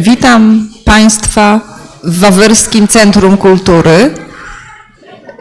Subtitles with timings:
[0.00, 1.60] Witam Państwa
[2.04, 4.14] w Wawerskim Centrum Kultury.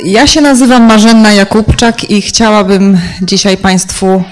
[0.06, 4.24] Ja się nazywam Marzenna Jakubczak i chciałabym dzisiaj Państwu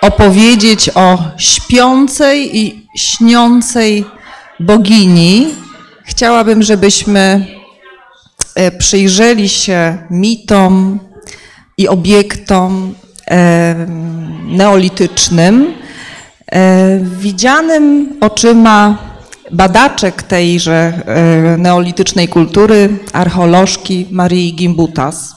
[0.00, 4.04] opowiedzieć o śpiącej i śniącej
[4.60, 5.48] bogini.
[6.04, 7.46] Chciałabym, żebyśmy
[8.54, 10.98] e, przyjrzeli się mitom
[11.78, 12.94] i obiektom
[13.30, 13.86] e,
[14.46, 15.74] neolitycznym,
[16.52, 18.98] e, widzianym oczyma
[19.52, 20.92] badaczek tejże
[21.58, 25.36] neolitycznej kultury, archeolożki Marii Gimbutas.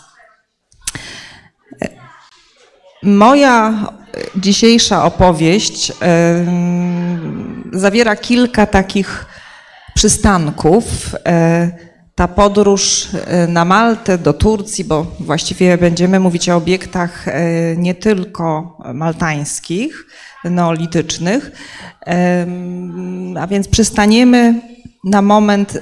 [3.03, 3.73] Moja
[4.35, 5.91] dzisiejsza opowieść
[7.71, 9.25] zawiera kilka takich
[9.95, 10.85] przystanków.
[12.19, 13.07] Ta podróż
[13.47, 17.25] na Maltę, do Turcji, bo właściwie będziemy mówić o obiektach
[17.77, 20.07] nie tylko maltańskich,
[20.43, 21.51] neolitycznych,
[23.39, 24.61] a więc przystaniemy
[25.03, 25.79] na moment,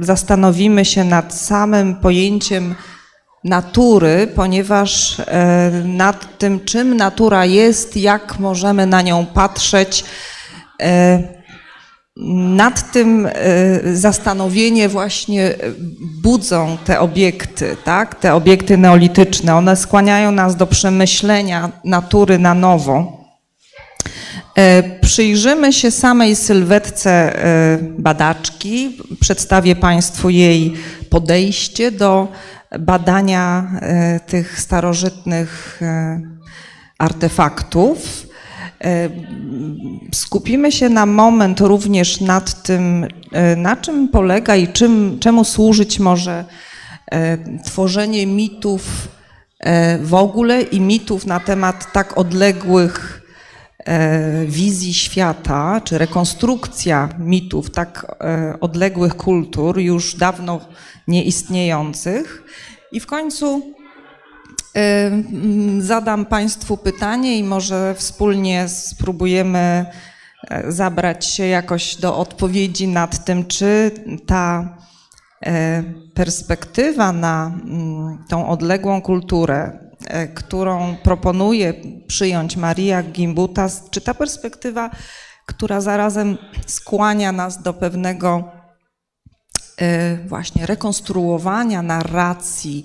[0.00, 2.74] zastanowimy się nad samym pojęciem
[3.44, 10.04] natury, ponieważ e, nad tym, czym natura jest, jak możemy na nią patrzeć,
[12.56, 13.32] nad tym e,
[13.96, 15.54] zastanowienie właśnie
[16.22, 18.14] budzą te obiekty, tak?
[18.14, 19.56] te obiekty neolityczne.
[19.56, 23.20] One skłaniają nas do przemyślenia natury na nowo.
[25.00, 27.38] Przyjrzymy się samej sylwetce
[27.98, 30.74] badaczki, przedstawię Państwu jej
[31.10, 32.28] podejście do
[32.78, 36.20] badania e, tych starożytnych e,
[36.98, 38.26] artefaktów.
[38.84, 39.10] E,
[40.12, 43.06] skupimy się na moment również nad tym,
[43.56, 46.44] na czym polega i czym, czemu służyć może
[47.64, 49.08] tworzenie mitów
[50.02, 53.22] w ogóle i mitów na temat tak odległych
[54.46, 58.16] wizji świata, czy rekonstrukcja mitów tak
[58.60, 60.60] odległych kultur, już dawno
[61.08, 62.42] nieistniejących.
[62.92, 63.74] I w końcu
[65.78, 69.86] zadam Państwu pytanie i może wspólnie spróbujemy
[70.50, 73.90] e, zabrać się jakoś do odpowiedzi nad tym, czy
[74.26, 74.76] ta
[75.46, 75.82] e,
[76.14, 81.74] perspektywa na mm, tą odległą kulturę, e, którą proponuje
[82.06, 84.90] przyjąć Maria Gimbutas, czy ta perspektywa,
[85.46, 88.60] która zarazem skłania nas do pewnego
[90.26, 92.84] właśnie rekonstruowania narracji,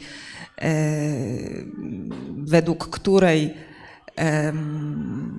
[2.38, 3.54] według której
[4.16, 4.54] e,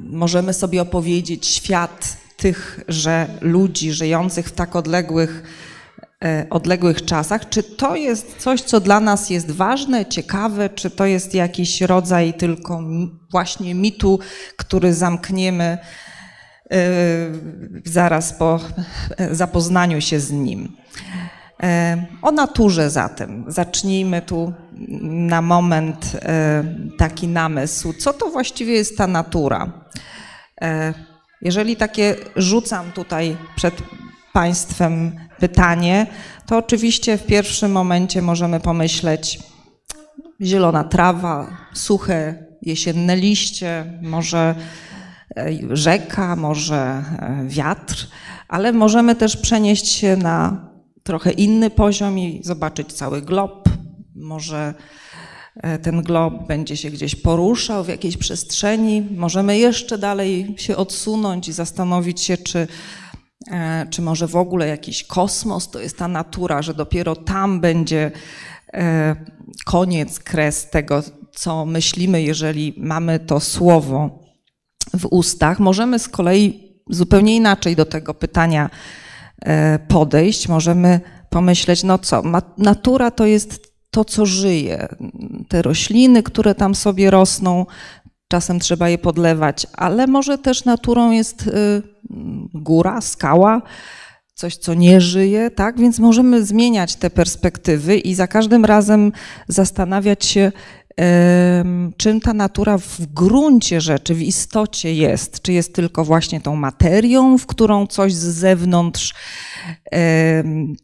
[0.03, 5.43] możemy sobie opowiedzieć świat tychże ludzi żyjących w tak odległych,
[6.51, 7.49] odległych czasach.
[7.49, 12.35] Czy to jest coś, co dla nas jest ważne, ciekawe, czy to jest jakiś rodzaj
[12.35, 12.83] tylko
[13.31, 14.19] właśnie mitu,
[14.57, 15.79] który zamkniemy
[17.85, 18.61] zaraz po
[19.31, 20.77] zapoznaniu się z nim.
[21.63, 23.45] E, o naturze zatem.
[23.49, 24.53] Zacznijmy tu
[25.03, 26.65] na moment e,
[26.99, 27.93] taki namysł.
[27.93, 29.73] Co to właściwie jest ta natura?
[30.61, 30.95] E,
[31.43, 33.75] jeżeli takie rzucam tutaj przed
[34.33, 36.07] Państwem pytanie,
[36.47, 39.39] to oczywiście w pierwszym momencie możemy pomyśleć
[40.41, 44.55] zielona trawa, suche jesienne liście, może
[45.71, 47.03] rzeka, może
[47.47, 48.07] wiatr,
[48.49, 50.67] ale możemy też przenieść się na
[51.07, 53.69] trochę inny poziom i zobaczyć cały glob.
[54.15, 54.75] Może
[55.57, 59.03] e, ten glob będzie się gdzieś poruszał w jakiejś przestrzeni.
[59.17, 62.67] Możemy jeszcze dalej się odsunąć i zastanowić się, czy,
[63.51, 68.11] e, czy może w ogóle jakiś kosmos to jest ta natura, że dopiero tam będzie
[68.75, 69.17] e,
[69.65, 71.03] koniec, kres tego,
[71.35, 74.19] co myślimy, jeżeli mamy to słowo
[74.99, 75.59] w ustach.
[75.59, 78.71] Możemy z kolei zupełnie inaczej do tego pytania
[79.89, 81.01] podejść, możemy
[81.31, 82.23] pomyśleć, no co,
[82.59, 84.89] natura to jest to, co żyje.
[85.49, 87.67] Te rośliny, które tam sobie rosną,
[88.29, 91.53] czasem trzeba je podlewać, ale może też naturą jest y,
[92.55, 93.63] góra, skała,
[94.35, 95.81] coś, co nie żyje, tak?
[95.81, 99.13] Więc możemy zmieniać te perspektywy i za każdym razem
[99.49, 100.53] zastanawiać się,
[101.97, 105.43] czym ta natura w gruncie rzeczy, w istocie jest.
[105.43, 109.15] Czy jest tylko właśnie tą materią, w którą coś z zewnątrz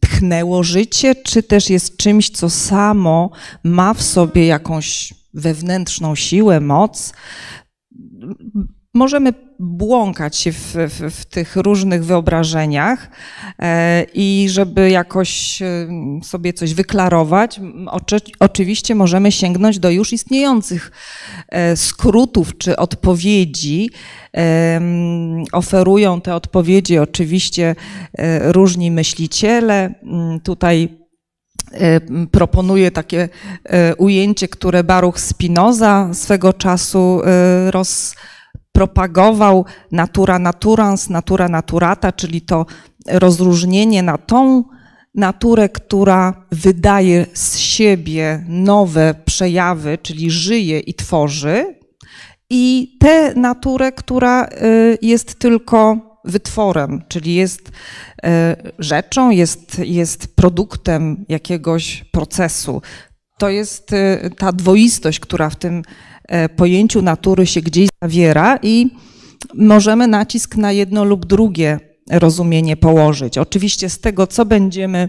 [0.01, 3.31] tchnęło życie, czy też jest czymś, co samo
[3.65, 7.13] ma w sobie jakąś wewnętrzną siłę, moc.
[8.95, 9.33] Możemy
[9.63, 13.11] błąkać się w, w, w, tych różnych wyobrażeniach
[14.15, 15.63] i żeby jakoś
[16.23, 20.91] sobie coś wyklarować, oczy, oczywiście możemy sięgnąć do już istniejących
[21.77, 23.91] skrótów czy odpowiedzi.
[25.53, 27.77] Oferują te odpowiedzi oczywiście
[28.53, 29.95] różni myśliciele.
[30.43, 31.03] Tutaj
[31.73, 32.01] E,
[32.31, 33.29] proponuje takie
[33.65, 37.71] e, ujęcie, które Baruch Spinoza swego czasu e,
[38.77, 42.67] rozpropagował, natura naturans, natura naturata, czyli to
[43.09, 44.65] rozróżnienie na tą
[45.15, 51.75] naturę, która wydaje z siebie nowe przejawy, czyli żyje i tworzy,
[52.51, 54.49] i tę naturę, która
[55.03, 57.71] jest tylko wytworem, czyli jest
[58.25, 62.83] e, rzeczą, jest, jest produktem jakiegoś procesu.
[63.43, 65.83] To jest e, ta dwoistość, która w tym
[66.29, 68.91] e, pojęciu natury się gdzieś zawiera i
[69.55, 71.81] możemy nacisk na jedno lub drugie
[72.11, 73.39] rozumienie położyć.
[73.39, 75.09] Oczywiście z tego, co będziemy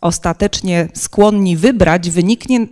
[0.00, 2.66] ostatecznie skłonni wybrać, wyniknie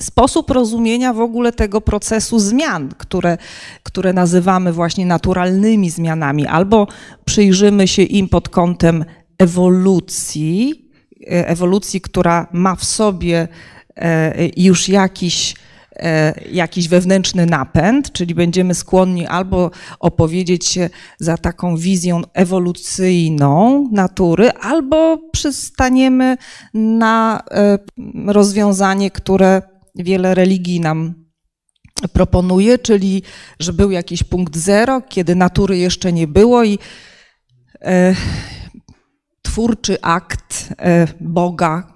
[0.00, 3.38] sposób rozumienia w ogóle tego procesu zmian, które,
[3.82, 6.86] które nazywamy właśnie naturalnymi zmianami, albo
[7.24, 9.04] przyjrzymy się im pod kątem
[9.38, 10.91] ewolucji,
[11.26, 13.48] ewolucji, która ma w sobie
[13.96, 15.54] e, już jakiś
[15.96, 19.70] e, jakiś wewnętrzny napęd, czyli będziemy skłonni albo
[20.00, 26.36] opowiedzieć się za taką wizją ewolucyjną natury, albo przystaniemy
[26.74, 27.42] na
[28.26, 29.62] rozwiązanie, które
[29.94, 31.22] wiele religii nam
[32.12, 33.22] proponuje, czyli
[33.60, 36.78] że był jakiś punkt zero, kiedy natury jeszcze nie było i
[37.80, 38.14] e,
[39.52, 41.92] twórczy akt e, Boga,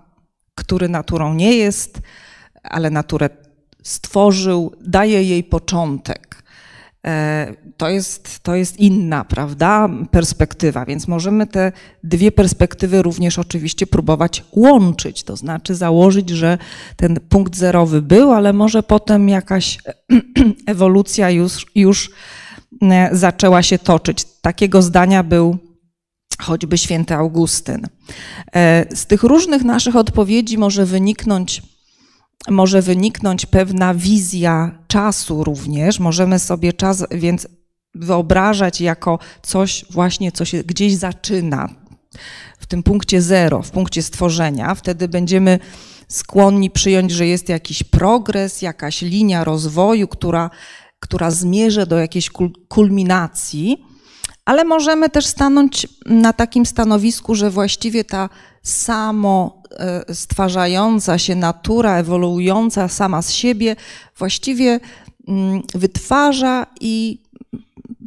[0.54, 2.00] który naturą nie jest,
[2.62, 3.30] ale naturę
[3.82, 6.42] stworzył, daje jej początek.
[7.06, 11.72] E, to jest, to jest inna, prawda, perspektywa, więc możemy te
[12.04, 16.58] dwie perspektywy również oczywiście próbować łączyć, to znaczy założyć, że
[16.96, 19.78] ten punkt zerowy był, ale może potem jakaś
[20.66, 22.10] ewolucja już, już
[22.82, 24.24] e, zaczęła się toczyć.
[24.24, 25.65] Takiego zdania był
[26.38, 27.86] choćby święty Augustyn.
[28.54, 31.62] E, z tych różnych naszych odpowiedzi może wyniknąć
[32.48, 35.98] może wyniknąć pewna wizja czasu również.
[35.98, 37.48] Możemy sobie czas więc
[37.94, 41.68] wyobrażać jako coś właśnie, co się gdzieś zaczyna
[42.58, 44.74] w tym punkcie zero, w punkcie stworzenia.
[44.74, 45.58] Wtedy będziemy
[46.08, 50.50] skłonni przyjąć, że jest jakiś progres, jakaś linia rozwoju, która,
[51.00, 52.30] która zmierzy do jakiejś
[52.68, 53.84] kulminacji,
[54.46, 58.28] ale możemy też stanąć na takim stanowisku, że właściwie ta
[58.62, 63.76] samo e, stwarzająca się natura, ewoluująca sama z siebie,
[64.18, 64.80] właściwie
[65.28, 67.22] mm, wytwarza i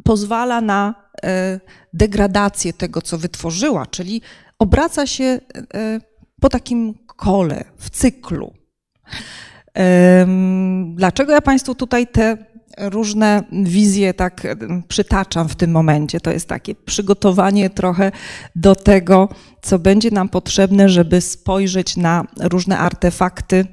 [0.04, 0.94] pozwala na
[1.24, 1.60] e,
[1.92, 4.22] degradację tego, co wytworzyła, czyli
[4.58, 5.40] obraca się e,
[6.40, 8.52] po takim kole, w cyklu.
[10.94, 12.36] Dlaczego ja Państwu tutaj te
[12.78, 14.56] różne wizje tak
[14.88, 16.20] przytaczam w tym momencie.
[16.20, 18.12] To jest takie przygotowanie trochę
[18.56, 19.28] do tego,
[19.62, 23.66] co będzie nam potrzebne, żeby spojrzeć na różne artefakty,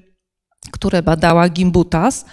[0.72, 2.26] które badała Gimbutas.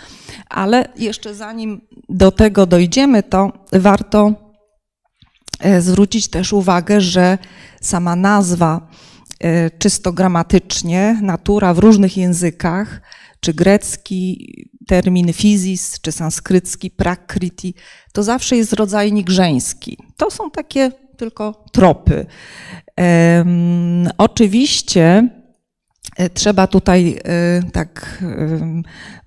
[0.49, 4.33] Ale jeszcze zanim do tego dojdziemy, to warto
[5.61, 7.39] e, zwrócić też uwagę, że
[7.81, 8.89] sama nazwa
[9.41, 13.01] e, czysto gramatycznie, natura w różnych językach,
[13.41, 14.49] czy grecki
[14.87, 17.75] termin fizis, czy sanskrycki prakriti,
[18.13, 19.99] to zawsze jest rodzajnik żeński.
[20.17, 22.27] To są takie tylko tropy.
[22.99, 25.29] Um, oczywiście
[26.17, 28.25] e, trzeba tutaj e, tak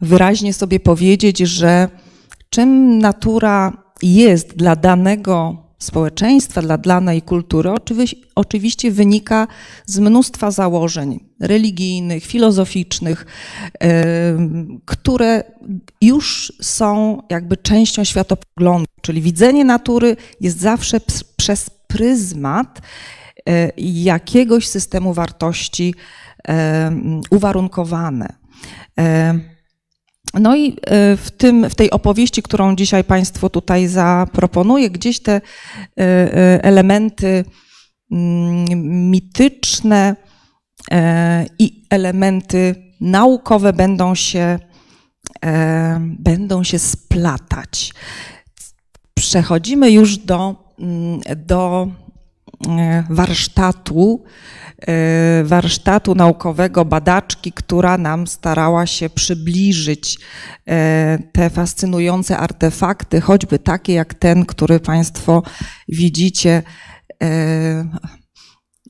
[0.01, 1.89] wyraźnie sobie powiedzieć, że
[2.49, 7.69] czym natura jest dla danego społeczeństwa, dla danej kultury,
[8.35, 9.47] oczywiście wynika
[9.85, 13.25] z mnóstwa założeń religijnych, filozoficznych,
[14.85, 15.43] które
[16.01, 20.99] już są jakby częścią światopoglądu, czyli widzenie natury jest zawsze
[21.37, 22.81] przez pryzmat
[23.49, 25.95] e, jakiegoś systemu wartości
[27.31, 28.35] uwarunkowane.
[30.33, 35.31] No i e, w, tym, w tej opowieści, którą dzisiaj Państwu tutaj zaproponuję, gdzieś te
[35.33, 35.41] e,
[35.97, 37.45] e, elementy
[38.11, 40.15] mm, mityczne
[41.59, 44.59] i elementy naukowe będą się,
[46.19, 47.93] będą się splatać.
[49.13, 51.87] Przechodzimy już do, mm, do
[53.09, 54.23] warsztatu,
[55.43, 60.19] warsztatu naukowego badaczki, która nam starała się przybliżyć
[61.31, 65.43] te fascynujące artefakty, choćby takie jak ten, który Państwo
[65.87, 66.63] widzicie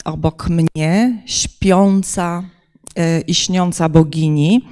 [0.05, 2.43] obok mnie, śpiąca
[3.27, 4.67] i śniąca bogini.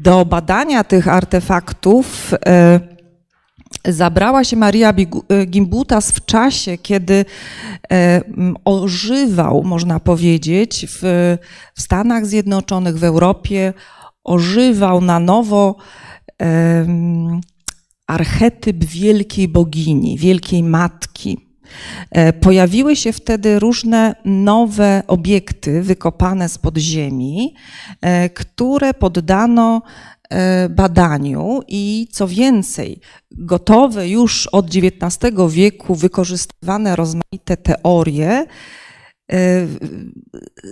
[0.00, 2.34] Do badania tych artefaktów
[3.88, 4.94] zabrała się Maria
[5.46, 7.24] Gimbutas w czasie, kiedy
[8.64, 10.98] ożywał, można powiedzieć, w,
[11.74, 13.72] w Stanach Zjednoczonych, w Europie,
[14.24, 15.76] ożywał na nowo
[18.06, 21.38] archetyp wielkiej bogini, wielkiej matki.
[22.40, 27.54] Pojawiły się wtedy różne nowe obiekty wykopane z podziemi,
[28.34, 29.82] które poddano
[30.70, 38.46] badaniu i co więcej, gotowe już od XIX wieku wykorzystywane rozmaite teorie,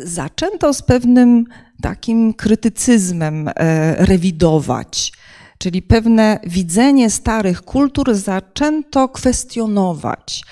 [0.05, 1.45] zaczęto z pewnym
[1.83, 3.51] takim krytycyzmem
[3.97, 5.13] rewidować.
[5.59, 10.43] Czyli pewne widzenie starych kultur zaczęto kwestionować.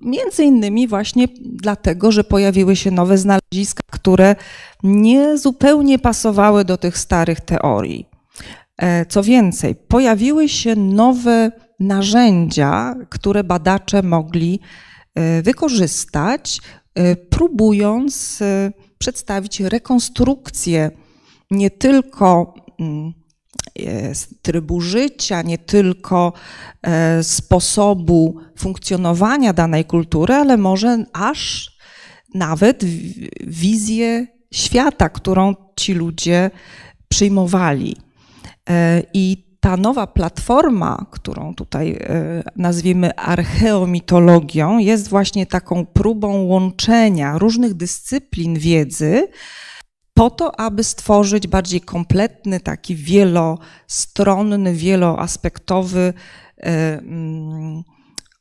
[0.00, 4.36] Między innymi właśnie dlatego, że pojawiły się nowe znaleziska, które
[4.82, 8.08] nie zupełnie pasowały do tych starych teorii.
[9.08, 14.60] Co więcej, pojawiły się nowe narzędzia, które badacze mogli
[15.42, 16.60] wykorzystać,
[17.30, 18.38] próbując
[18.98, 20.90] przedstawić rekonstrukcję
[21.50, 22.54] nie tylko
[24.42, 26.32] trybu życia, nie tylko
[27.22, 31.72] sposobu funkcjonowania danej kultury, ale może aż
[32.34, 32.84] nawet
[33.40, 36.50] wizję świata, którą ci ludzie
[37.08, 37.96] przyjmowali.
[39.14, 41.98] I ta nowa platforma, którą tutaj
[42.56, 49.28] nazwiemy archeomitologią, jest właśnie taką próbą łączenia różnych dyscyplin wiedzy
[50.14, 56.14] po to, aby stworzyć bardziej kompletny, taki wielostronny, wieloaspektowy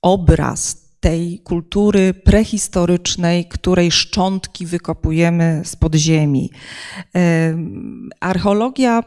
[0.01, 6.51] obraz tej kultury prehistorycznej, której szczątki wykopujemy z podziemi.
[8.19, 9.03] Archeologia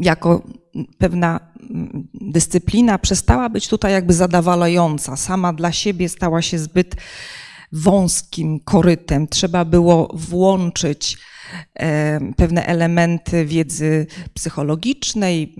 [0.00, 0.42] jako
[0.98, 1.40] pewna
[2.14, 5.16] dyscyplina przestała być tutaj jakby zadawalająca.
[5.16, 6.96] Sama dla siebie stała się zbyt
[7.72, 9.28] wąskim korytem.
[9.28, 11.18] Trzeba było włączyć
[12.36, 15.54] pewne elementy wiedzy psychologicznej,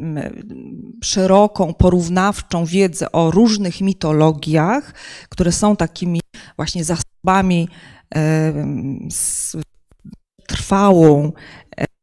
[1.05, 4.95] szeroką, porównawczą wiedzę o różnych mitologiach,
[5.29, 6.21] które są takimi
[6.57, 7.69] właśnie zasobami
[9.11, 9.57] z
[10.47, 11.33] trwałą,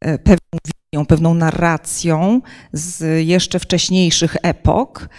[0.02, 2.42] e, pewną wizją, pewną narracją
[2.74, 5.10] z jeszcze wcześniejszych epok.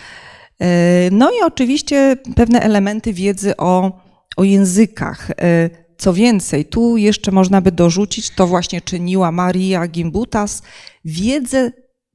[0.60, 4.00] E, no i oczywiście pewne elementy wiedzy o,
[4.36, 5.30] o językach.
[5.30, 10.62] E, co więcej, tu jeszcze można by dorzucić, to właśnie czyniła Maria Gimbutas,
[11.04, 11.72] wiedzę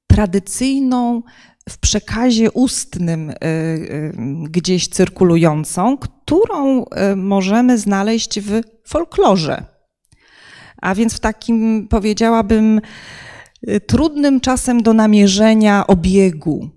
[0.08, 1.22] tradycyjną
[1.70, 4.14] w przekazie ustnym y, y,
[4.50, 9.66] gdzieś cyrkulującą, którą możemy znaleźć w folklorze.
[10.82, 12.82] A więc w takim, powiedziałabym,
[13.88, 16.70] trudnym czasem do namierzenia obiegu.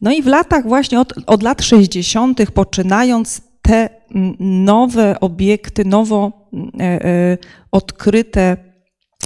[0.00, 3.95] No i w latach właśnie od, od lat 60., poczynając te
[4.40, 6.48] nowe obiekty, nowo
[6.80, 7.38] e, e,
[7.72, 8.56] odkryte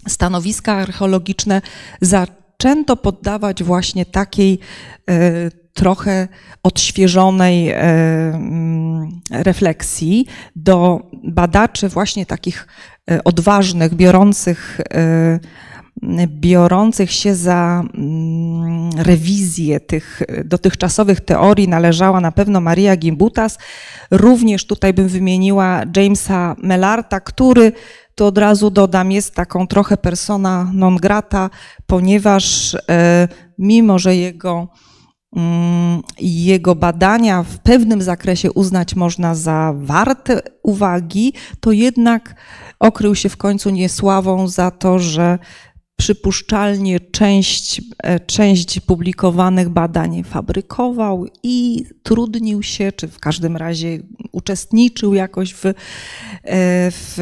[0.09, 1.63] stanowiska archeologiczne
[2.01, 4.59] zaczęto poddawać właśnie takiej
[5.11, 6.29] e, trochę
[6.63, 7.75] odświeżonej
[9.31, 12.69] refleksji do badaczy właśnie takich
[13.25, 14.81] odważnych, biorących
[16.27, 23.59] biorących się za mm, rewizję tych dotychczasowych teorii należała na pewno Maria Gimbutas.
[24.11, 27.73] Również tutaj bym wymieniła Jamesa Melarta, który,
[28.15, 31.51] to od razu dodam, jest taką trochę persona non grata,
[31.87, 33.29] ponieważ e,
[33.59, 34.69] mimo, że jego
[35.37, 42.35] mm, jego badania w pewnym zakresie uznać można za warte uwagi, to jednak
[42.79, 45.39] okrył się w końcu niesławą za to, że
[46.01, 53.99] przypuszczalnie część, e, część publikowanych badań fabrykował i trudnił się, czy w każdym razie
[54.33, 55.75] uczestniczył jakoś w, e,
[56.91, 57.19] w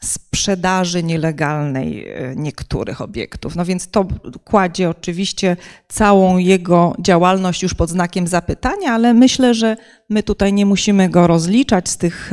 [0.00, 3.56] sprzedaży nielegalnej e, niektórych obiektów.
[3.56, 4.06] No więc to
[4.44, 5.56] kładzie oczywiście
[5.88, 9.76] całą jego działalność już pod znakiem zapytania, ale myślę, że
[10.08, 12.32] my tutaj nie musimy go rozliczać z tych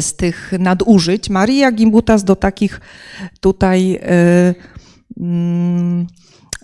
[0.00, 1.30] z tych nadużyć.
[1.30, 2.80] Maria Gimbutas do takich
[3.40, 6.06] tutaj y, mm,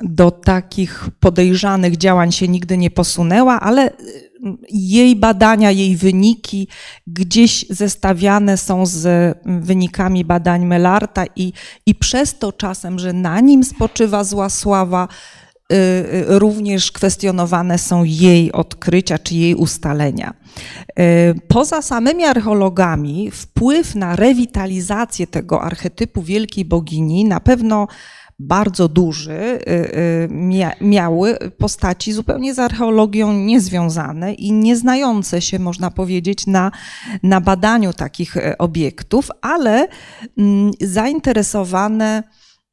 [0.02, 3.90] do takich podejrzanych działań się nigdy nie posunęła, ale
[4.70, 6.68] jej badania, jej wyniki
[7.06, 11.52] gdzieś zestawiane są z wynikami badań Melarta i,
[11.86, 15.08] i przez to czasem, że na nim spoczywa zła sława,
[16.26, 20.34] również kwestionowane są jej odkrycia czy jej ustalenia.
[21.00, 27.86] Y, poza samymi archeologami wpływ na rewitalizację tego archetypu wielkiej bogini na pewno
[28.38, 30.28] bardzo duży, y, y,
[30.80, 36.70] miały postaci zupełnie z archeologią niezwiązane i nieznające się, można powiedzieć, na,
[37.22, 39.88] na badaniu takich obiektów, ale
[40.38, 42.22] mm, zainteresowane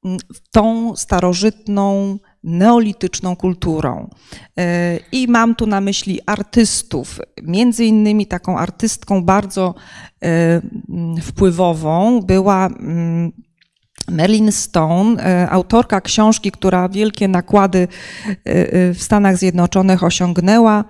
[0.06, 0.18] mm,
[0.52, 4.10] tą starożytną, neolityczną kulturą.
[4.58, 7.20] E, I mam tu na myśli artystów.
[7.44, 9.76] Między innymi taką artystką bardzo
[10.24, 12.70] e, mm, wpływową była
[14.08, 17.88] Merlin Stone, e, autorka książki, która wielkie nakłady
[18.94, 20.86] w Stanach Zjednoczonych osiągnęła,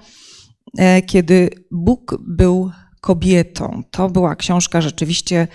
[1.06, 3.84] kiedy Bóg był kobietą.
[3.92, 5.48] To była książka rzeczywiście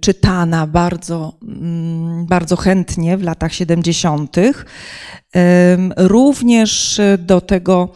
[0.00, 4.36] czytana bardzo, mm, bardzo chętnie w latach 70.
[5.96, 7.92] Również do tego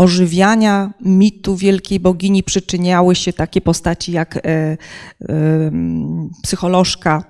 [0.00, 4.76] ożywiania mitu wielkiej bogini przyczyniały się takie postaci jak e, e,
[6.42, 7.24] psycholożka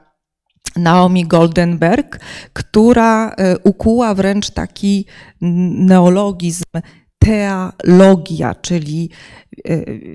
[0.76, 2.20] Naomi Goldenberg,
[2.52, 5.06] która e, ukuła wręcz taki
[5.40, 6.64] neologizm
[7.18, 9.10] teologia, czyli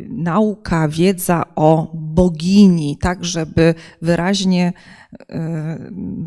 [0.10, 4.74] nauka, wiedza o bogini, tak żeby wyraźnie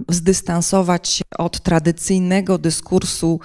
[0.08, 3.40] zdystansować się od tradycyjnego dyskursu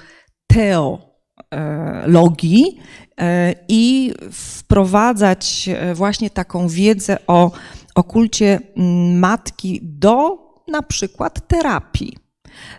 [0.47, 1.13] teo
[1.53, 2.79] E, logii
[3.19, 7.51] e, i wprowadzać właśnie taką wiedzę o,
[7.95, 10.37] o kulcie mm, matki do
[10.67, 12.17] na przykład terapii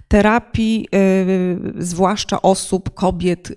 [0.09, 0.89] terapii,
[1.79, 3.57] zwłaszcza osób, kobiet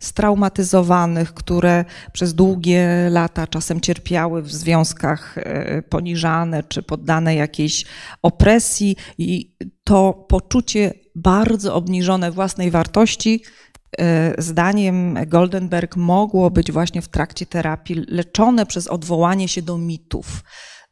[0.00, 5.36] straumatyzowanych, które przez długie lata czasem cierpiały w związkach
[5.88, 7.84] poniżane czy poddane jakiejś
[8.22, 13.42] opresji i to poczucie bardzo obniżone własnej wartości
[14.38, 20.42] zdaniem Goldenberg mogło być właśnie w trakcie terapii leczone przez odwołanie się do mitów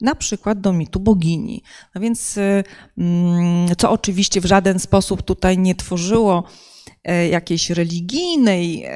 [0.01, 1.63] na przykład do mitu bogini.
[1.95, 2.65] No więc, e,
[2.99, 6.45] mm, co oczywiście w żaden sposób tutaj nie tworzyło
[7.31, 8.87] jakiejś religijnej,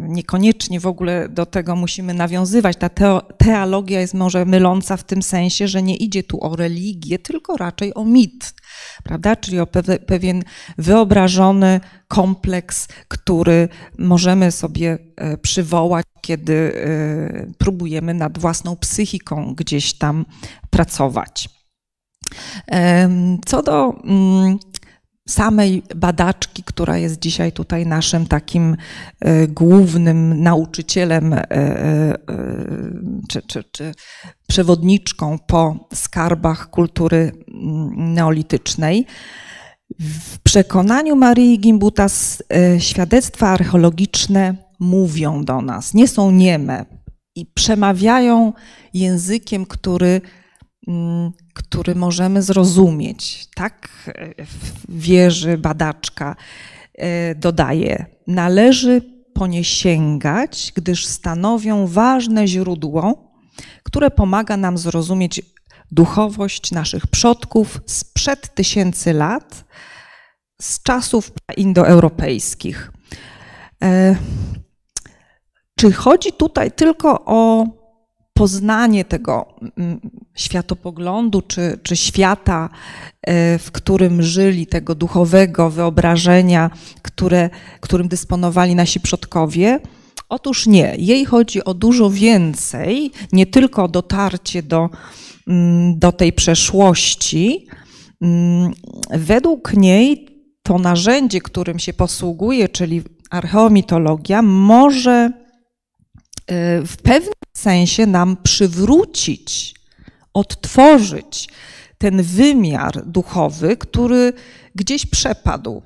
[0.00, 2.76] niekoniecznie w ogóle do tego musimy nawiązywać.
[2.76, 2.88] Ta
[3.38, 7.94] teologia jest może myląca w tym sensie, że nie idzie tu o religię, tylko raczej
[7.94, 8.54] o mit
[9.04, 9.36] prawda?
[9.36, 9.66] Czyli o
[10.06, 10.42] pewien
[10.78, 13.68] wyobrażony kompleks, który
[13.98, 20.24] możemy sobie e, przywołać, kiedy e, próbujemy nad własną psychiką gdzieś tam
[20.70, 21.48] pracować.
[23.46, 24.58] Co do mm,
[25.28, 28.76] samej badaczki, która jest dzisiaj tutaj naszym takim
[29.20, 32.18] e, głównym nauczycielem e, e,
[33.28, 33.94] czy, czy, czy
[34.46, 39.06] przewodniczką po skarbach kultury mm, neolitycznej.
[40.00, 42.42] W przekonaniu Marii Gimbutas
[42.78, 46.84] świadectwa archeologiczne mówią do nas, nie są nieme
[47.34, 48.52] i przemawiają
[48.94, 50.20] językiem, który
[50.88, 53.46] Mm, który możemy zrozumieć.
[53.54, 53.88] Tak
[54.88, 56.36] wierzy badaczka,
[56.94, 59.02] e, dodaje, należy
[59.34, 63.32] po nie sięgać, gdyż stanowią ważne źródło,
[63.82, 65.42] które pomaga nam zrozumieć
[65.90, 69.64] duchowość naszych przodków sprzed tysięcy lat,
[70.60, 72.92] z czasów indoeuropejskich.
[73.82, 74.16] E,
[75.76, 77.66] czy chodzi tutaj tylko o
[78.34, 80.00] poznanie tego mm,
[80.34, 82.68] światopoglądu czy, czy świata,
[83.22, 86.70] e, w którym żyli, tego duchowego wyobrażenia,
[87.02, 89.80] które, którym dysponowali nasi przodkowie.
[90.28, 90.94] Otóż nie.
[90.98, 94.90] Jej chodzi o dużo więcej, nie tylko dotarcie do,
[95.46, 97.66] mm, do tej przeszłości.
[98.22, 98.72] Mm,
[99.10, 100.28] według niej
[100.62, 105.43] to narzędzie, którym się posługuje, czyli archeomitologia, może
[106.86, 109.74] w pewnym sensie nam przywrócić,
[110.34, 111.48] odtworzyć
[111.98, 114.32] ten wymiar duchowy, który
[114.74, 115.82] gdzieś przepadł,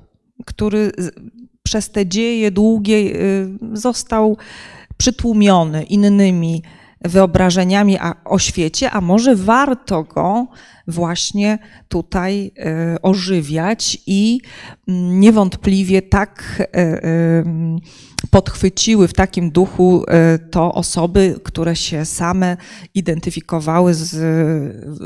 [0.47, 0.93] który
[1.63, 4.37] przez te dzieje długie y, został
[4.97, 6.63] przytłumiony innymi
[7.01, 10.47] wyobrażeniami o świecie, a może warto go
[10.87, 11.59] właśnie
[11.89, 12.53] tutaj
[12.95, 14.41] y, ożywiać i
[14.89, 17.45] mm, niewątpliwie tak y,
[18.31, 22.57] podchwyciły w takim duchu e, to osoby, które się same
[22.95, 24.17] identyfikowały z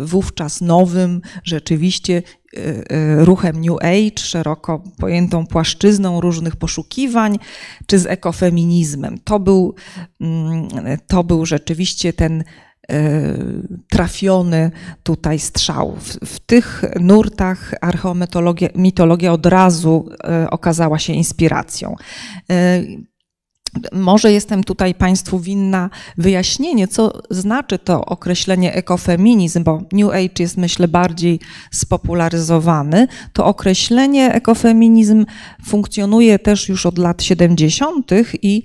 [0.09, 2.22] wówczas nowym, rzeczywiście
[3.19, 7.38] ruchem New Age, szeroko pojętą płaszczyzną różnych poszukiwań,
[7.87, 9.19] czy z ekofeminizmem.
[9.25, 9.75] To był,
[10.21, 10.69] mm,
[11.07, 12.45] to był rzeczywiście ten
[13.91, 14.71] trafiony
[15.03, 15.97] tutaj strzał.
[15.97, 20.09] W, w tych nurtach archeomitologia mitologia od razu
[20.51, 21.97] okazała się inspiracją.
[23.93, 30.57] Może jestem tutaj Państwu winna wyjaśnienie, co znaczy to określenie ekofeminizm, bo New Age jest
[30.57, 33.09] myślę bardziej spopularyzowany.
[33.33, 35.27] To określenie ekofeminizm
[35.65, 38.11] funkcjonuje też już od lat 70.
[38.43, 38.63] i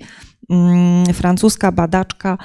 [0.50, 2.38] mm, francuska badaczka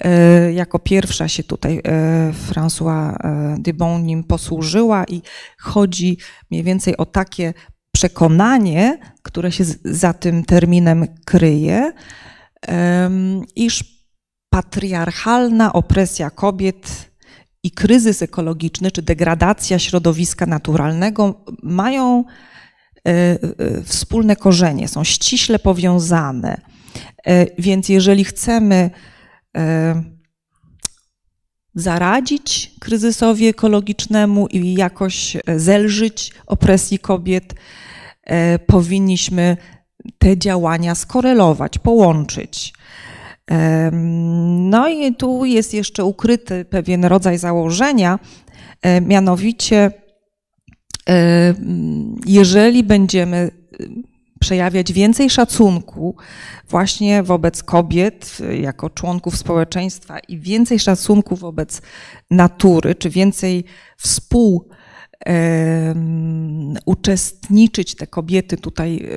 [0.00, 5.22] e, jako pierwsza się tutaj e, François e, Debon nim posłużyła i
[5.58, 6.18] chodzi
[6.50, 7.54] mniej więcej o takie
[7.94, 11.92] przekonanie, które się za tym terminem kryje,
[13.56, 13.84] iż
[14.50, 17.10] patriarchalna opresja kobiet
[17.62, 23.38] i kryzys ekologiczny, czy degradacja środowiska naturalnego mają e, e,
[23.84, 26.60] wspólne korzenie, są ściśle powiązane.
[27.26, 28.90] E, więc jeżeli chcemy
[31.80, 37.54] zaradzić kryzysowi ekologicznemu i jakoś zelżyć opresji kobiet,
[38.30, 39.56] E, powinniśmy
[40.18, 42.72] te działania skorelować, połączyć.
[44.60, 48.18] No i tu jest jeszcze ukryty pewien rodzaj założenia,
[48.82, 49.92] e, mianowicie
[51.08, 51.54] e,
[52.26, 53.50] jeżeli będziemy
[54.40, 56.16] przejawiać więcej szacunku
[56.68, 61.82] właśnie wobec kobiet jako członków społeczeństwa i więcej szacunku wobec
[62.30, 63.64] natury, czy więcej
[63.96, 64.68] współ
[66.84, 69.08] uczestniczyć te kobiety tutaj, e,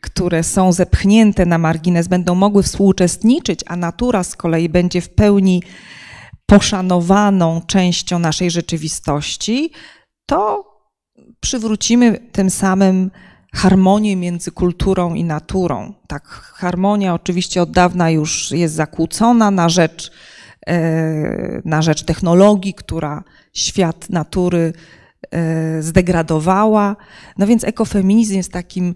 [0.00, 5.62] które są zepchnięte na margines, będą mogły współuczestniczyć, a natura z kolei będzie w pełni
[6.46, 9.70] poszanowaną częścią naszej rzeczywistości,
[10.26, 10.64] to
[11.40, 13.10] przywrócimy tym samym
[13.56, 15.94] harmonię między kulturą i naturą.
[16.06, 20.12] Tak, harmonia oczywiście od dawna już jest zakłócona na rzecz,
[20.66, 24.72] e, na rzecz technologii, która świat natury
[25.30, 26.96] e, zdegradowała.
[27.38, 28.94] No więc ekofeminizm jest takim,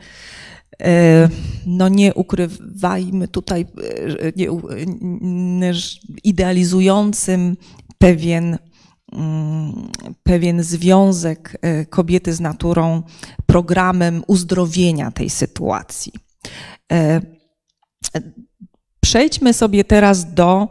[0.83, 1.29] e,
[1.67, 3.67] no nie ukrywajmy tutaj,
[4.37, 4.49] nie,
[6.25, 7.57] idealizującym
[7.99, 8.59] pewien,
[10.23, 13.03] pewien związek kobiety z naturą,
[13.47, 16.13] programem uzdrowienia tej sytuacji.
[19.01, 20.69] Przejdźmy sobie teraz do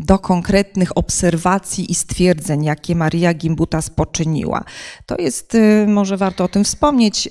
[0.00, 4.64] do konkretnych obserwacji i stwierdzeń, jakie Maria Gimbutas poczyniła.
[5.06, 5.56] To jest,
[5.86, 7.28] może warto o tym wspomnieć,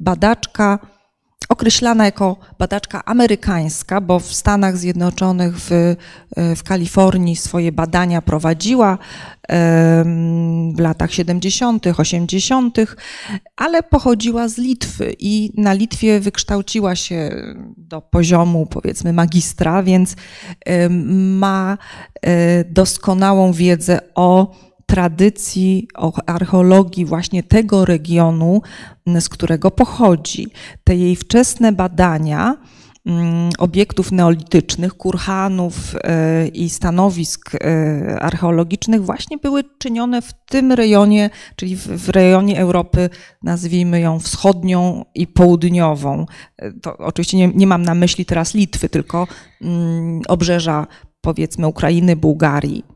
[0.00, 0.78] badaczka
[1.48, 5.96] określana jako badaczka amerykańska, bo w Stanach Zjednoczonych, w,
[6.36, 8.98] w Kalifornii swoje badania prowadziła
[10.74, 12.78] w latach 70., 80.,
[13.56, 17.30] ale pochodziła z Litwy i na Litwie wykształciła się
[17.76, 20.16] do poziomu powiedzmy magistra, więc
[21.08, 21.78] ma
[22.22, 24.54] e, doskonałą wiedzę o
[24.86, 28.62] tradycji, o archeologii właśnie tego regionu,
[29.20, 30.46] z którego pochodzi.
[30.84, 32.56] Te jej wczesne badania
[33.06, 41.30] mm, obiektów neolitycznych, kurhanów e, i stanowisk e, archeologicznych właśnie były czynione w tym rejonie,
[41.56, 43.10] czyli w rejonie Europy,
[43.42, 46.26] nazwijmy ją wschodnią i południową.
[46.58, 49.26] E, to oczywiście nie, nie mam na myśli teraz Litwy, tylko
[49.62, 50.86] mm, obrzeża
[51.20, 52.93] powiedzmy Ukrainy, Bułgarii.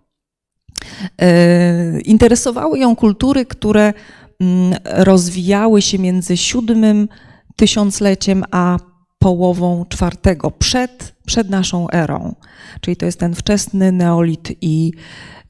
[1.20, 3.92] E, interesowały ją kultury, które
[4.40, 7.08] mm, rozwijały się między siódmym
[7.56, 8.78] tysiącleciem a
[9.18, 12.34] połową czwartego, przed, przed naszą erą.
[12.80, 14.92] Czyli to jest ten wczesny neolit i,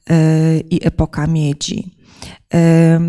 [0.09, 1.99] e, i epoka miedzi.
[2.53, 2.99] E,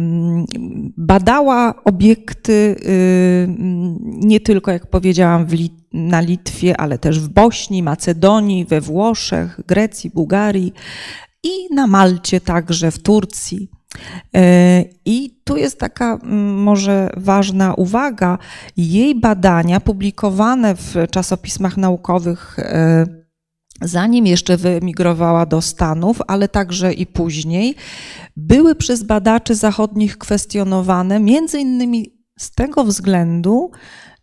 [0.97, 3.49] badała obiekty y,
[4.03, 5.47] nie tylko, jak powiedziałam,
[5.93, 10.73] na Litwie, ale też w Bośni, Macedonii, we Włoszech, Grecji, Bułgarii,
[11.43, 13.71] i na Malcie także, w Turcji.
[14.35, 16.19] E, I tu jest taka
[16.55, 18.39] może ważna uwaga.
[18.77, 23.07] Jej badania publikowane w czasopismach naukowych, e,
[23.83, 27.75] zanim jeszcze wyemigrowała do Stanów, ale także i później,
[28.37, 33.71] były przez badaczy zachodnich kwestionowane, między innymi z tego względu,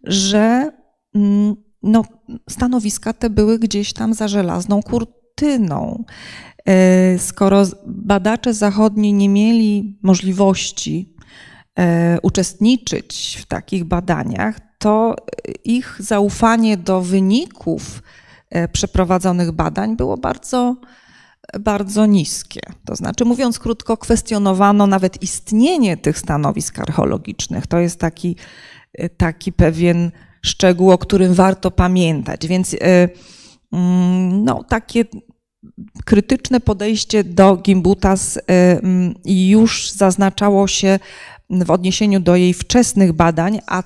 [0.04, 0.72] że
[1.84, 2.04] no,
[2.50, 6.04] stanowiska te były gdzieś tam za żelazną kurtyną.
[6.68, 11.16] E, skoro badacze zachodni nie mieli możliwości
[11.80, 15.16] e, uczestniczyć w takich badaniach, to
[15.64, 18.04] ich zaufanie do wyników
[18.50, 20.76] e, przeprowadzonych badań było bardzo
[21.60, 22.60] bardzo niskie.
[22.86, 27.68] To znaczy, mówiąc krótko, kwestionowano nawet istnienie tych stanowisk archeologicznych.
[27.68, 28.36] To jest taki,
[29.18, 32.48] taki pewien szczegół, o którym warto pamiętać.
[32.48, 32.76] Więc
[33.72, 35.06] mm, no, takie
[36.06, 38.40] krytyczne podejście do Gimbutas
[39.26, 41.00] już zaznaczało się
[41.50, 43.84] w odniesieniu do jej wczesnych badań, a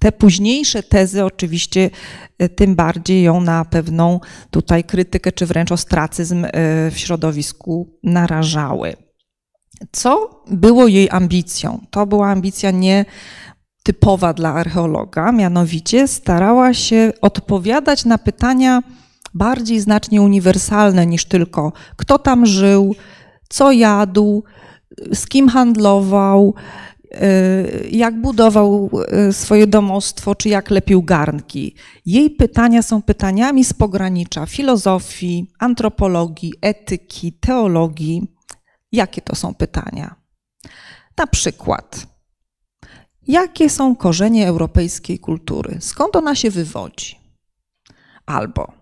[0.00, 1.90] te późniejsze tezy oczywiście
[2.38, 6.50] e, tym bardziej ją na pewną tutaj krytykę, czy wręcz ostracyzm e,
[6.90, 8.96] w środowisku narażały.
[9.92, 11.80] Co było jej ambicją?
[11.90, 13.04] To była ambicja nie
[13.82, 18.82] typowa dla archeologa, mianowicie starała się odpowiadać na pytania
[19.34, 22.94] bardziej znacznie uniwersalne niż tylko kto tam żył,
[23.48, 24.44] co jadł,
[25.12, 26.54] z kim handlował,
[27.22, 28.90] Y, jak budował
[29.28, 31.74] y, swoje domostwo, czy jak lepił garnki.
[32.06, 38.22] Jej pytania są pytaniami z pogranicza filozofii, antropologii, etyki, teologii.
[38.92, 40.14] Jakie to są pytania?
[41.16, 42.06] Na przykład,
[43.26, 45.76] jakie są korzenie europejskiej kultury?
[45.80, 47.18] Skąd ona się wywodzi?
[48.26, 48.72] Albo,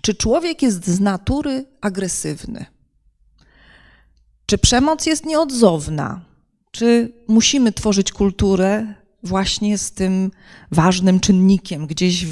[0.00, 2.66] czy człowiek jest z natury agresywny?
[4.46, 6.20] Czy przemoc jest nieodzowna?
[6.70, 10.30] Czy musimy tworzyć kulturę właśnie z tym
[10.70, 12.26] ważnym czynnikiem, gdzieś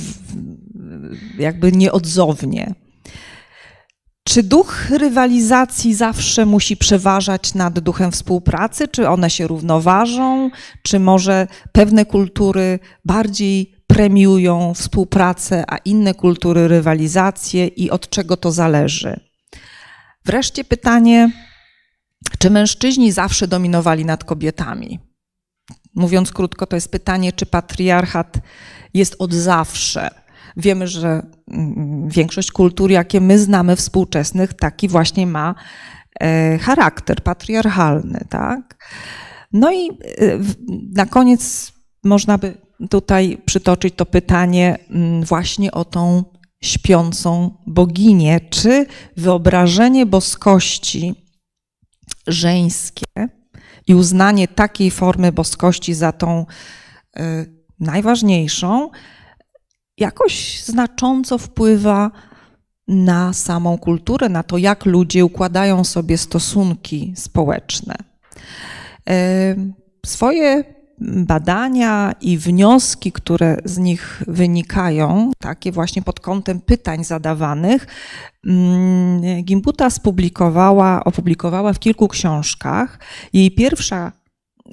[1.39, 2.75] jakby nieodzownie?
[4.25, 8.89] Czy duch rywalizacji zawsze musi przeważać nad duchem współpracy?
[8.89, 10.51] Czy one się równoważą?
[10.83, 18.53] Czy może pewne kultury bardziej premiują współpracę, a inne kultury rywalizację i od czego to
[18.53, 19.21] zależy?
[20.25, 21.31] Wreszcie pytanie,
[22.39, 24.99] czy mężczyźni zawsze dominowali nad kobietami?
[25.95, 28.39] Mówiąc krótko, to jest pytanie, czy patriarchat
[28.95, 30.11] jest od zawsze.
[30.57, 35.55] Wiemy, że mm, większość kultur, jakie my znamy współczesnych, taki właśnie ma
[36.21, 38.89] e, charakter patriarchalny, tak?
[39.53, 39.95] No i e,
[40.95, 41.73] na koniec
[42.05, 46.25] można by tutaj przytoczyć to pytanie mm, właśnie o tą
[46.63, 48.41] śpiącą boginię.
[48.51, 48.87] Czy
[49.17, 51.15] wyobrażenie boskości
[52.27, 53.07] żeńskie
[53.87, 56.47] i uznanie takiej formy boskości za tą
[57.17, 57.23] y,
[57.81, 58.91] najważniejszą,
[59.99, 62.11] jakoś znacząco wpływa
[62.89, 67.95] na samą kulturę, na to, jak ludzie układają sobie stosunki społeczne.
[69.11, 69.73] Y,
[70.07, 77.87] swoje badania i wnioski, które z nich wynikają, takie właśnie pod kątem pytań zadawanych,
[78.47, 82.99] mm, Gimbuta spublikowała, opublikowała w kilku książkach.
[83.33, 84.13] Jej pierwsza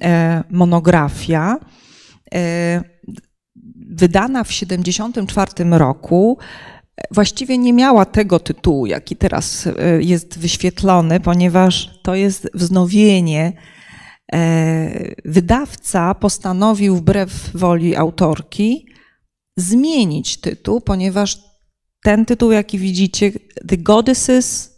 [0.02, 1.58] e, monografia,
[2.34, 2.82] e,
[3.90, 6.38] wydana w 1974 roku,
[7.10, 13.83] właściwie nie miała tego tytułu, jaki teraz e, jest wyświetlony, ponieważ to jest wznowienie E,
[15.24, 18.86] wydawca postanowił wbrew woli autorki
[19.56, 21.38] zmienić tytuł, ponieważ
[22.02, 23.32] ten tytuł, jaki widzicie,
[23.68, 24.74] The Goddesses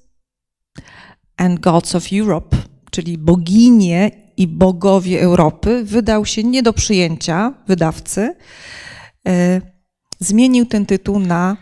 [1.37, 2.57] and Gods of Europe,
[2.91, 8.35] czyli boginie i bogowie Europy, wydał się nie do przyjęcia wydawcy.
[9.27, 9.61] E,
[10.21, 11.57] zmienił ten tytuł na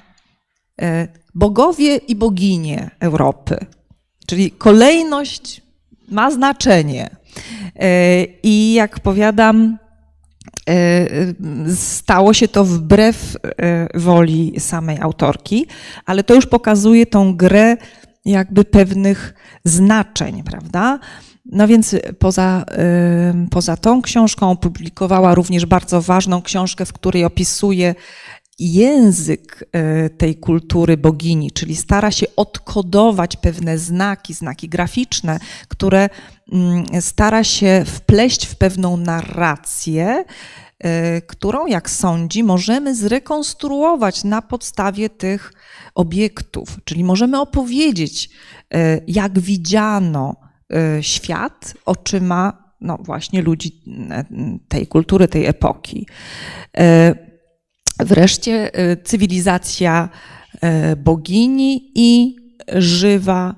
[0.80, 3.66] e, Bogowie i boginie Europy.
[4.26, 5.62] Czyli kolejność
[6.08, 7.16] ma znaczenie.
[7.76, 9.78] E, I jak powiadam,
[10.68, 11.06] e,
[11.74, 15.66] stało się to wbrew e, woli samej autorki,
[16.06, 17.76] ale to już pokazuje tą grę
[18.24, 20.98] jakby pewnych znaczeń, prawda?
[21.52, 22.64] No więc poza,
[23.50, 27.94] poza tą książką opublikowała również bardzo ważną książkę, w której opisuje
[28.58, 29.64] język
[30.18, 35.38] tej kultury bogini, czyli stara się odkodować pewne znaki, znaki graficzne,
[35.68, 36.08] które
[36.52, 40.24] Mm, stara się wpleść w pewną narrację,
[40.84, 45.52] y, którą, jak sądzi, możemy zrekonstruować na podstawie tych
[45.94, 46.78] obiektów.
[46.84, 48.30] Czyli możemy opowiedzieć,
[48.74, 50.44] y, jak widziano
[51.00, 53.82] świat oczyma no właśnie ludzi
[54.68, 56.06] tej kultury, tej epoki.
[57.98, 58.70] Wreszcie
[59.04, 60.08] cywilizacja
[60.96, 62.36] bogini i
[62.76, 63.54] żywa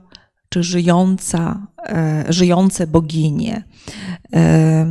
[0.49, 3.62] czy żyjąca, e, żyjące boginie.
[4.33, 4.87] E,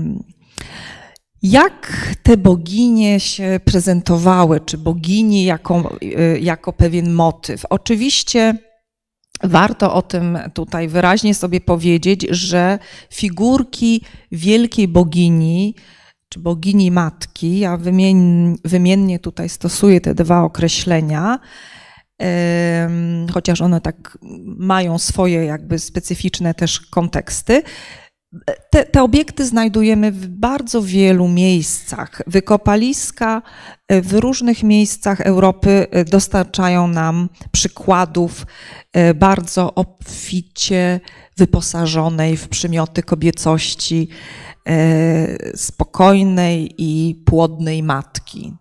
[1.42, 7.66] jak te boginie się prezentowały, czy bogini jako, e, jako pewien motyw?
[7.70, 8.58] Oczywiście
[9.44, 12.80] warto o tym tutaj wyraźnie sobie powiedzieć, że
[13.10, 15.76] figurki wielkiej bogini,
[16.36, 17.78] czy bogini matki, ja
[18.64, 21.40] wymiennie tutaj stosuję te dwa określenia,
[23.34, 24.18] chociaż one tak
[24.58, 27.64] mają swoje jakby specyficzne też konteksty.
[28.70, 32.22] Te, te, obiekty znajdujemy w bardzo wielu miejscach.
[32.28, 33.42] Wykopaliska
[33.90, 38.46] w różnych miejscach Europy dostarczają nam przykładów
[39.16, 41.00] bardzo obficie
[41.38, 44.10] wyposażonej w przymioty kobiecości,
[45.56, 48.54] spokojnej i płodnej matki.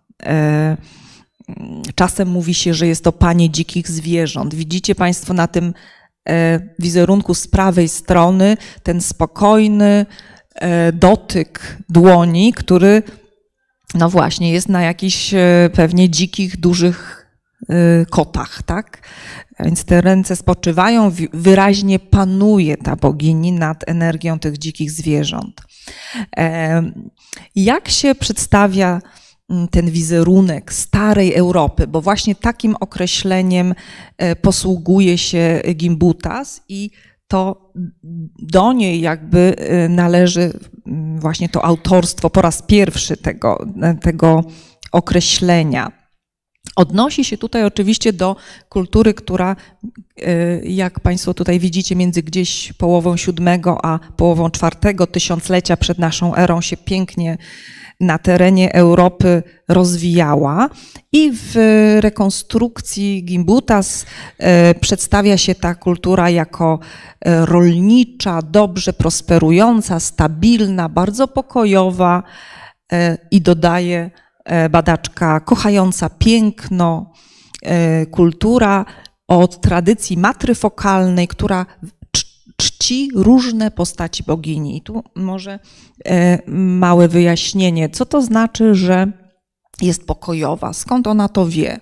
[1.95, 4.55] Czasem mówi się, że jest to panie dzikich zwierząt.
[4.55, 5.73] Widzicie Państwo na tym
[6.29, 10.05] e, wizerunku z prawej strony ten spokojny
[10.55, 13.03] e, dotyk dłoni, który
[13.93, 17.21] no właśnie jest na jakichś e, pewnie dzikich, dużych
[18.09, 19.07] kotach, tak?
[19.59, 25.61] Więc te ręce spoczywają, wyraźnie panuje ta bogini nad energią tych dzikich zwierząt.
[27.55, 29.01] Jak się przedstawia
[29.49, 33.73] Mm, ten wizerunek starej Europy, bo właśnie takim określeniem
[34.17, 36.89] e, posługuje się Gimbutas i
[37.27, 37.71] to
[38.39, 43.65] do niej jakby e, należy mm, właśnie to autorstwo po raz pierwszy tego,
[44.01, 44.43] tego
[44.91, 45.91] określenia.
[46.75, 48.35] Odnosi się tutaj oczywiście do
[48.69, 49.55] kultury, która,
[50.63, 56.61] jak Państwo tutaj widzicie, między gdzieś połową siódmego a połową czwartego tysiąclecia przed naszą erą
[56.61, 57.37] się pięknie
[57.99, 60.69] na terenie Europy rozwijała.
[61.11, 61.55] I w
[61.99, 64.05] rekonstrukcji Gimbutas
[64.37, 66.79] e, przedstawia się ta kultura jako
[67.21, 72.23] e, rolnicza, dobrze prosperująca, stabilna, bardzo pokojowa
[72.91, 74.11] e, i dodaje
[74.69, 77.13] badaczka kochająca piękno,
[78.11, 78.85] kultura
[79.27, 81.65] o tradycji matryfokalnej, która
[82.57, 84.77] czci różne postaci bogini.
[84.77, 85.59] I tu może
[86.05, 89.11] e, małe wyjaśnienie, co to znaczy, że
[89.81, 91.79] jest pokojowa, skąd ona to wie.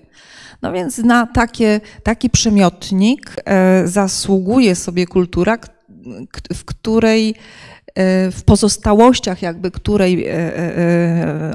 [0.61, 5.57] No więc na takie, taki przymiotnik e, zasługuje sobie kultura,
[6.53, 7.35] w której e,
[8.31, 10.27] w pozostałościach jakby której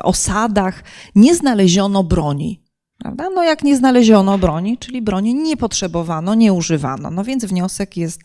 [0.02, 0.82] osadach
[1.14, 2.68] nie znaleziono broni.
[2.98, 3.30] Prawda?
[3.34, 7.10] No jak nie znaleziono broni, czyli broni nie potrzebowano, nie używano.
[7.10, 8.20] No więc wniosek jest,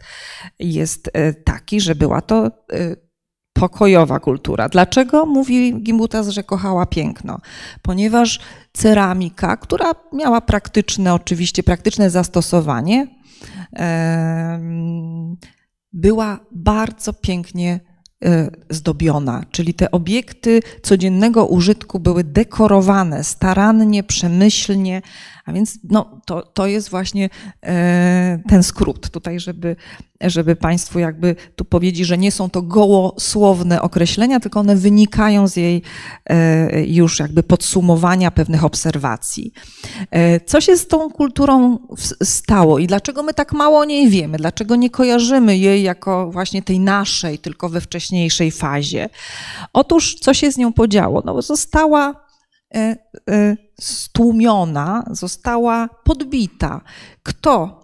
[0.60, 2.52] jest e, taki, że była to e,
[3.54, 4.70] pokojowa kultura.
[4.70, 7.40] Dlaczego mówi Gimbutas, że kochała piękno?
[7.82, 8.40] Ponieważ
[8.74, 13.08] ceramika, która miała praktyczne, oczywiście praktyczne zastosowanie,
[15.94, 17.93] była bardzo pięknie E,
[18.70, 25.02] zdobiona, czyli te obiekty codziennego użytku były dekorowane starannie, przemyślnie,
[25.46, 27.30] a więc no, to, to jest właśnie
[27.66, 29.76] e, ten skrót tutaj, żeby,
[30.22, 35.56] żeby Państwu jakby tu powiedzieć, że nie są to gołosłowne określenia, tylko one wynikają z
[35.56, 35.82] jej
[36.26, 39.54] e, już jakby podsumowania pewnych obserwacji.
[40.12, 41.78] E, co się z tą kulturą
[42.24, 44.38] stało i dlaczego my tak mało o niej wiemy?
[44.38, 49.10] Dlaczego nie kojarzymy jej jako właśnie tej naszej, tylko we wcześniejszej fazie?
[49.74, 51.22] Otóż co się z nią podziało?
[51.26, 52.24] No, została
[53.84, 56.82] stłumiona, została podbita.
[57.24, 57.84] Kto?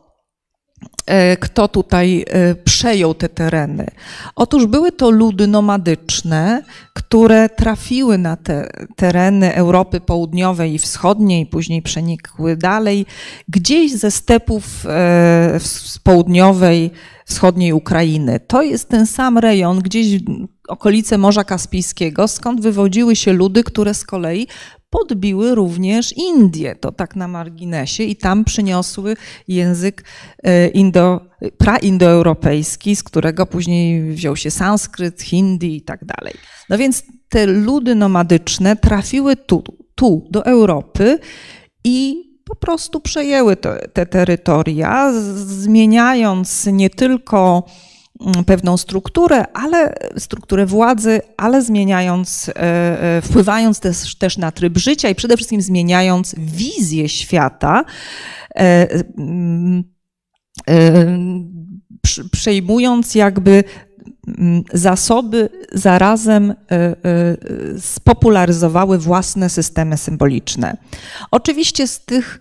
[1.05, 3.87] E, kto tutaj e, przejął te tereny?
[4.35, 11.81] Otóż były to ludy nomadyczne, które trafiły na te tereny Europy Południowej i Wschodniej, później
[11.81, 13.05] przenikły dalej,
[13.47, 16.91] gdzieś ze stepów e, z południowej,
[17.25, 18.39] wschodniej Ukrainy.
[18.39, 20.21] To jest ten sam rejon, gdzieś
[20.67, 24.47] okolice Morza Kaspijskiego, skąd wywodziły się ludy, które z kolei
[24.89, 29.15] podbiły również Indie, to tak na marginesie, i tam przyniosły
[29.47, 30.03] język
[30.43, 31.21] e, indo,
[31.57, 36.33] praindoeuropejski, z którego później wziął się sanskryt, hindi i tak dalej.
[36.69, 39.63] No więc te ludy nomadyczne trafiły tu,
[39.95, 41.19] tu do Europy
[41.83, 47.63] i po prostu przejęły te, te terytoria, zmieniając nie tylko
[48.45, 52.53] pewną strukturę, ale strukturę władzy, ale zmieniając, e,
[53.17, 57.85] e, wpływając też, też na tryb życia i przede wszystkim zmieniając wizję świata,
[58.55, 59.83] e, mm,
[62.31, 63.63] przejmując jakby
[64.27, 66.53] mm, zasoby zarazem
[67.79, 70.77] spopularyzowały własne systemy symboliczne.
[71.31, 72.39] Oczywiście z tych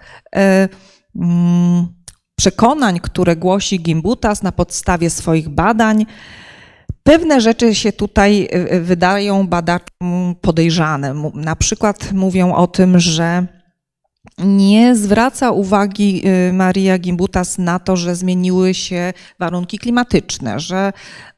[2.39, 6.07] przekonań, które głosi Gimbutas na podstawie swoich badań,
[7.03, 11.15] pewne rzeczy się tutaj y, y, wydają badaczom podejrzane.
[11.35, 13.47] Na przykład mówią o tym, że
[14.45, 20.93] nie zwraca uwagi y, Maria Gimbutas na to, że zmieniły się warunki klimatyczne, że,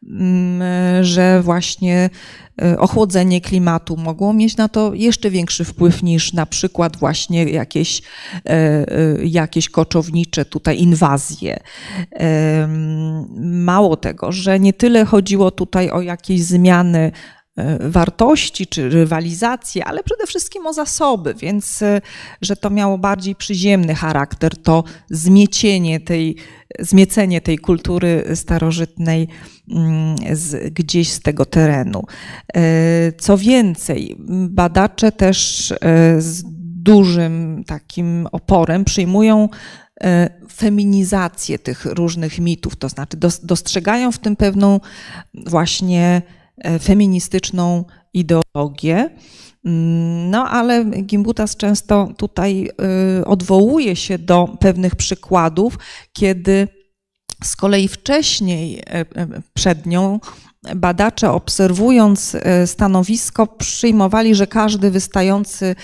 [0.09, 2.11] mm, że właśnie
[2.63, 7.99] y, ochłodzenie klimatu mogło mieć na to jeszcze większy wpływ niż na przykład właśnie jakieś,
[8.01, 11.61] y, jakieś koczownicze tutaj inwazje.
[13.41, 17.13] Mało tego, że nie tyle chodziło tutaj o jakieś zmiany
[17.81, 22.01] wartości czy rywalizację, ale przede wszystkim o zasoby, więc e,
[22.43, 26.37] że to miało bardziej przyziemny charakter, to zmiecienie tej,
[26.79, 29.29] zmiecenie tej kultury starożytnej
[29.71, 32.03] mm, z, gdzieś z tego terenu.
[32.57, 32.63] E,
[33.13, 34.17] co więcej,
[34.49, 35.69] badacze też
[36.19, 36.43] z
[36.83, 39.49] dużym takim oporem przyjmują
[40.53, 44.81] feminizację tych różnych mitów, to znaczy dostrzegają w tym pewną
[45.35, 46.40] właśnie E,
[46.83, 47.85] feministyczną
[48.15, 49.11] ideologię.
[49.65, 52.71] Mm, no, ale Gimbutas często tutaj
[53.21, 55.79] e, odwołuje się do pewnych przykładów,
[56.13, 56.69] kiedy
[57.45, 59.05] z kolei wcześniej e,
[59.55, 60.21] przed nią
[60.77, 62.37] badacze obserwując
[62.67, 65.77] stanowisko przyjmowali, że każdy wystający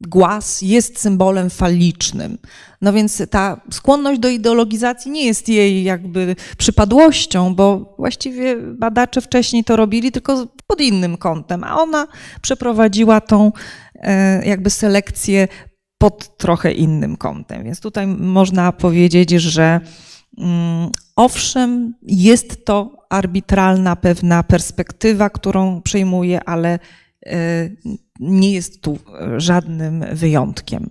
[0.00, 2.38] głaz jest symbolem falicznym.
[2.80, 9.64] No więc ta skłonność do ideologizacji nie jest jej jakby przypadłością, bo właściwie badacze wcześniej
[9.64, 12.06] to robili tylko pod innym kątem, a ona
[12.42, 13.52] przeprowadziła tą
[13.94, 15.48] e, jakby selekcję
[15.98, 17.64] pod trochę innym kątem.
[17.64, 19.80] Więc tutaj można powiedzieć, że
[20.38, 26.78] mm, owszem, jest to arbitralna pewna perspektywa, którą przyjmuje, ale
[28.20, 30.90] nie jest tu e, żadnym wyjątkiem.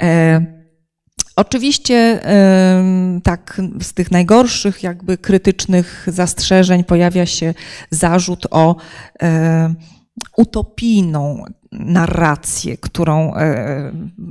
[0.00, 0.46] E,
[1.36, 2.20] oczywiście
[3.22, 7.54] tak z tych najgorszych jakby krytycznych zastrzeżeń pojawia się
[7.90, 8.76] zarzut o
[10.36, 13.32] utopijną narrację, którą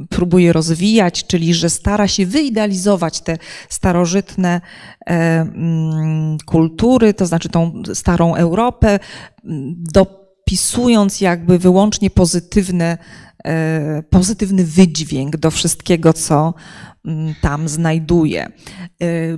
[0.09, 3.37] próbuje rozwijać, czyli że stara się wyidealizować te
[3.69, 4.61] starożytne
[5.05, 8.99] mm, kultury, to znaczy tą starą Europę,
[9.93, 12.97] do wpisując jakby wyłącznie pozytywne,
[13.45, 16.53] e, pozytywny wydźwięk do wszystkiego, co
[17.05, 18.51] mm, tam znajduje.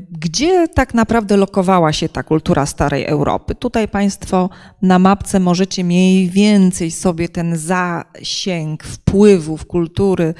[0.09, 3.55] Gdzie tak naprawdę lokowała się ta kultura starej Europy?
[3.55, 4.49] Tutaj Państwo
[4.81, 10.33] na mapce możecie mniej więcej sobie ten zasięg wpływów kultury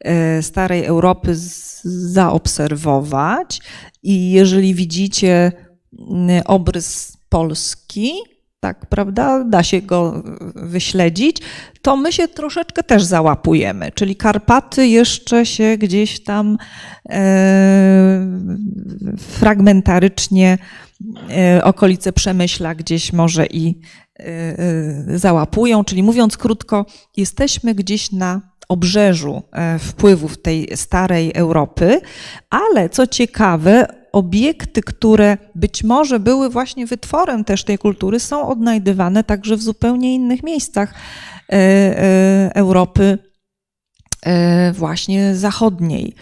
[0.00, 1.30] e, starej Europy
[1.84, 3.60] zaobserwować.
[4.02, 5.52] I jeżeli widzicie
[6.10, 8.12] mm, obrys Polski,
[8.60, 10.22] tak, prawda, da się go
[10.54, 11.36] wyśledzić,
[11.82, 16.58] to my się troszeczkę też załapujemy, czyli Karpaty jeszcze się gdzieś tam
[17.10, 18.26] e,
[19.18, 20.58] fragmentarycznie
[21.30, 23.80] e, okolice Przemyśla gdzieś może i
[24.18, 26.86] e, e załapują, czyli mówiąc krótko,
[27.16, 32.00] jesteśmy gdzieś na obrzeżu e, wpływów tej starej Europy,
[32.50, 39.24] ale co ciekawe, obiekty, które być może były właśnie wytworem też tej kultury, są odnajdywane
[39.24, 43.18] także w zupełnie innych miejscach e, e, Europy
[44.22, 46.14] e, właśnie zachodniej.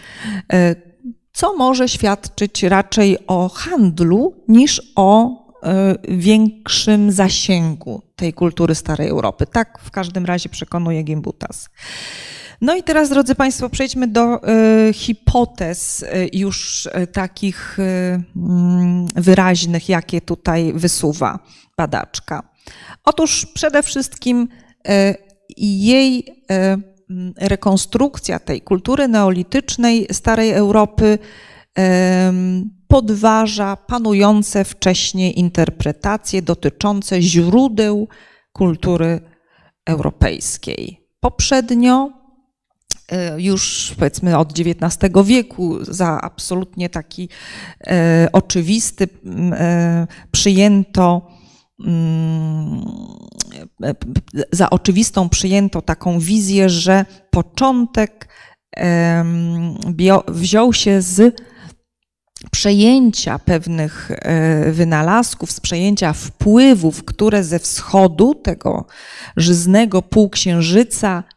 [1.33, 5.47] Co może świadczyć raczej o handlu niż o
[6.09, 9.45] większym zasięgu tej kultury starej Europy.
[9.45, 11.69] Tak w każdym razie przekonuje Gimbutas.
[12.61, 14.49] No i teraz, drodzy Państwo, przejdźmy do
[14.89, 17.77] y, hipotez y, już y, takich
[18.35, 21.39] mm, wyraźnych, jakie tutaj wysuwa
[21.77, 22.49] badaczka.
[23.05, 24.47] Otóż przede wszystkim
[25.57, 26.43] jej
[27.37, 31.19] rekonstrukcja tej kultury neolitycznej starej Europy
[32.87, 38.07] podważa panujące wcześniej interpretacje dotyczące źródeł
[38.51, 39.19] kultury
[39.85, 41.07] europejskiej.
[41.19, 42.16] Poprzednio E,
[43.37, 47.29] już powiedzmy od XIX wieku za absolutnie taki
[47.87, 49.07] e, oczywisty
[49.51, 51.37] e, przyjęto
[54.51, 58.27] za oczywistą przyjęto taką wizję, że początek
[60.27, 61.41] wziął się z
[62.51, 64.11] przejęcia pewnych
[64.71, 68.85] wynalazków, z przejęcia wpływów, które ze wschodu tego
[69.37, 71.23] żyznego półksiężyca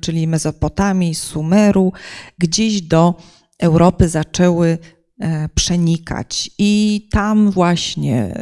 [0.00, 1.92] czyli Mezopotamii, Sumeru,
[2.38, 3.14] gdzieś do
[3.58, 4.78] Europy zaczęły
[5.20, 6.50] e, przenikać.
[6.58, 8.36] I tam właśnie e,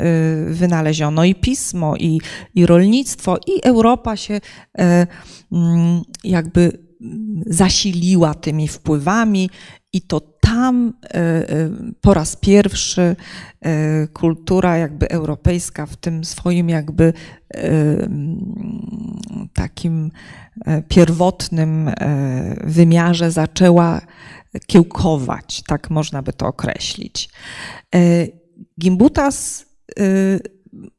[0.44, 2.20] wynaleziono i pismo, i,
[2.54, 4.40] i rolnictwo, i Europa się
[5.52, 6.84] mm, jakby
[7.46, 9.50] zasiliła tymi wpływami,
[9.94, 10.92] i to tam
[12.00, 13.16] po raz pierwszy
[14.12, 17.12] kultura jakby europejska w tym swoim jakby
[19.52, 20.10] takim
[20.88, 21.90] pierwotnym
[22.64, 24.00] wymiarze zaczęła
[24.66, 27.30] kiełkować, tak można by to określić.
[28.80, 29.66] Gimbutas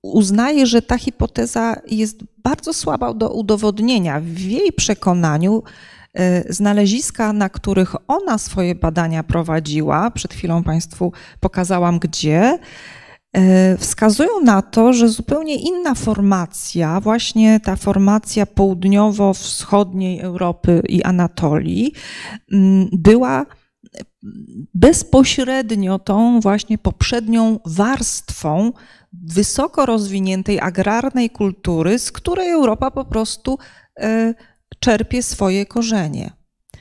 [0.01, 4.21] uznaje, że ta hipoteza jest bardzo słaba do udowodnienia.
[4.21, 5.94] W jej przekonaniu e,
[6.49, 12.59] znaleziska, na których ona swoje badania prowadziła, przed chwilą Państwu pokazałam gdzie,
[13.33, 21.93] e, wskazują na to, że zupełnie inna formacja, właśnie ta formacja południowo-wschodniej Europy i Anatolii,
[22.91, 23.45] była
[24.73, 28.71] bezpośrednio tą właśnie poprzednią warstwą
[29.13, 33.57] wysoko rozwiniętej agrarnej kultury, z której Europa po prostu
[33.99, 34.33] e,
[34.79, 36.31] czerpie swoje korzenie.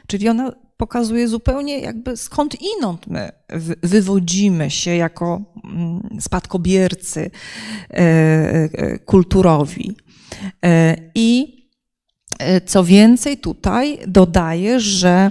[0.06, 3.32] Czyli ona pokazuje zupełnie jakby skąd inąd my
[3.82, 7.30] wywodzimy się jako mm, spadkobiercy
[7.90, 9.96] e, e, kulturowi.
[11.14, 11.54] I
[12.66, 15.30] co więcej, tutaj dodaję, że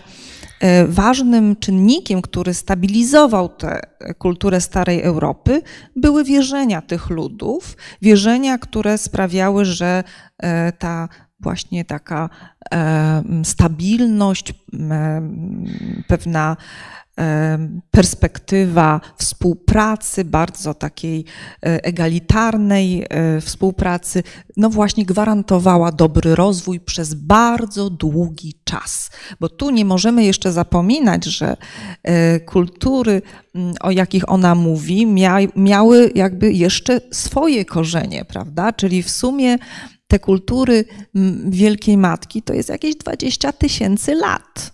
[0.64, 3.80] E, ważnym czynnikiem, który stabilizował tę
[4.18, 5.62] kulturę starej Europy,
[5.96, 10.04] były wierzenia tych ludów, wierzenia, które sprawiały, że
[10.38, 11.10] e, ta
[11.44, 12.30] właśnie taka
[12.74, 14.54] e, stabilność,
[16.08, 16.58] pewna
[17.92, 21.26] perspektywa współpracy, bardzo takiej
[21.66, 24.24] e, egalitarnej e, współpracy,
[24.58, 29.12] no właśnie gwarantowała dobry rozwój przez bardzo długi czas.
[29.40, 31.58] Bo tu nie możemy jeszcze zapominać, że
[32.04, 33.22] e, kultury,
[33.82, 35.08] o jakich ona mówi,
[35.56, 38.72] miały jakby jeszcze swoje korzenie, prawda?
[38.72, 39.58] Czyli w sumie
[40.14, 40.86] te kultury
[41.46, 44.74] Wielkiej Matki to jest jakieś 20 tysięcy lat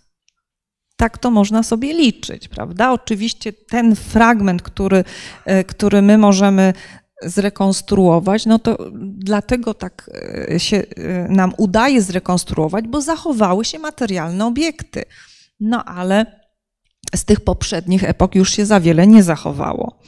[0.98, 2.92] tak to można sobie liczyć, prawda?
[2.92, 5.04] Oczywiście ten fragment, który,
[5.46, 6.74] e, który my możemy
[7.24, 10.10] zrekonstruować, no to dlatego tak
[10.50, 15.04] e, się e, nam udaje zrekonstruować, bo zachowały się materialne obiekty.
[15.60, 16.26] No ale
[17.16, 20.00] z tych poprzednich epok już się za wiele nie zachowało.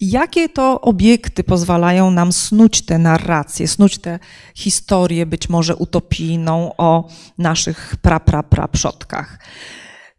[0.00, 4.18] Jakie to obiekty pozwalają nam snuć te narracje, snuć tę
[4.54, 9.38] historię, być może utopijną o naszych pra, pra, pra przodkach?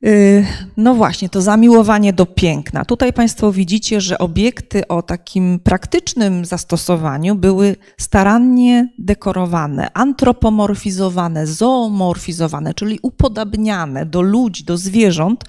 [0.05, 0.45] Y,
[0.77, 2.85] no właśnie, to zamiłowanie do piękna.
[2.85, 12.99] Tutaj Państwo widzicie, że obiekty o takim praktycznym zastosowaniu były starannie dekorowane, antropomorfizowane, zoomorfizowane, czyli
[13.01, 15.43] upodabniane do ludzi, do zwierząt.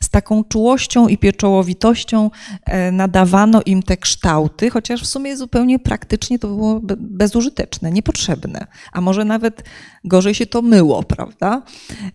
[0.00, 2.30] Z taką czułością i pieczołowitością
[2.64, 9.00] e, nadawano im te kształty, chociaż w sumie zupełnie praktycznie to było bezużyteczne, niepotrzebne, a
[9.00, 9.64] może nawet
[10.04, 11.62] gorzej się to myło, prawda?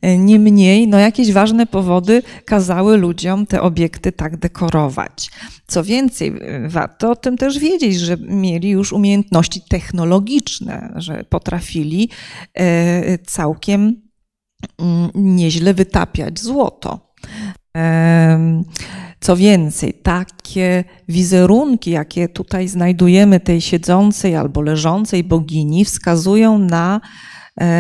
[0.01, 5.32] E, niemniej, no jakieś ważne powody kazały ludziom te obiekty tak dekorować.
[5.67, 6.34] Co więcej,
[6.67, 12.09] warto o tym też wiedzieć, że mieli już umiejętności technologiczne, że potrafili
[12.53, 14.01] e, całkiem
[14.80, 17.13] mm, nieźle wytapiać złoto.
[19.19, 27.01] Co więcej, takie wizerunki, jakie tutaj znajdujemy tej siedzącej albo leżącej bogini, wskazują na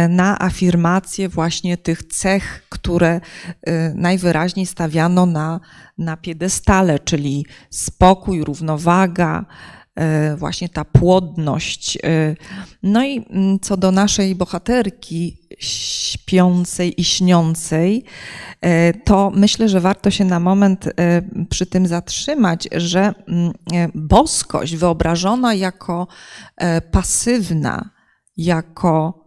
[0.09, 3.21] na afirmację właśnie tych cech, które
[3.61, 5.59] e, najwyraźniej stawiano na,
[5.97, 9.45] na piedestale, czyli spokój, równowaga,
[9.95, 11.97] e, właśnie ta płodność.
[12.83, 18.03] No i mm, co do naszej bohaterki śpiącej i śniącej,
[19.03, 20.89] to myślę, że warto się na moment
[21.49, 23.53] przy tym zatrzymać, że mm,
[23.95, 26.07] boskość wyobrażona jako
[26.91, 27.89] pasywna,
[28.37, 29.26] jako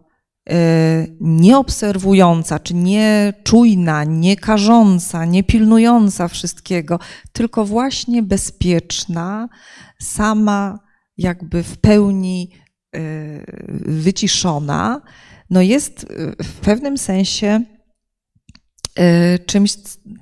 [1.19, 6.99] nieobserwująca, czy nieczujna, nie karząca, nie pilnująca wszystkiego,
[7.31, 9.49] tylko właśnie bezpieczna,
[9.99, 10.79] sama
[11.17, 12.51] jakby w pełni
[12.95, 12.99] e,
[13.85, 15.01] wyciszona,
[15.49, 17.61] no jest e, w pewnym sensie
[19.45, 19.73] czymś,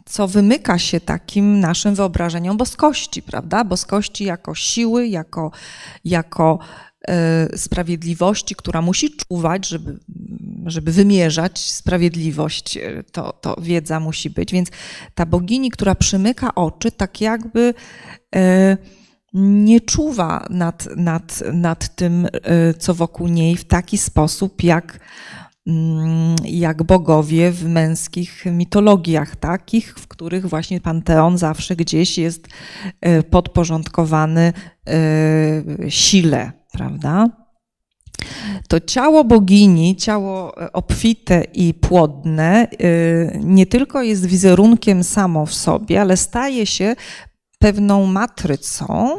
[0.05, 3.63] co wymyka się takim naszym wyobrażeniom boskości, prawda?
[3.63, 5.51] Boskości jako siły, jako,
[6.05, 6.88] jako E,
[7.55, 9.99] sprawiedliwości, która musi czuwać, żeby,
[10.65, 14.51] żeby wymierzać sprawiedliwość, e, to, to wiedza musi być.
[14.51, 14.69] Więc
[15.15, 17.73] ta bogini, która przymyka oczy, tak jakby
[18.35, 18.77] e,
[19.33, 22.27] nie czuwa nad, nad, nad tym,
[22.79, 24.99] co wokół niej w taki sposób, jak,
[25.67, 32.47] mm, jak bogowie w męskich mitologiach, takich, w których właśnie panteon zawsze gdzieś jest
[33.29, 34.53] podporządkowany
[35.89, 37.27] sile prawda?
[38.67, 45.53] To ciało bogini, ciało e, obfite i płodne, e, nie tylko jest wizerunkiem samo w
[45.53, 46.95] sobie, ale staje się
[47.59, 49.09] pewną matrycą,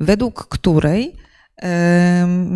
[0.00, 1.20] według której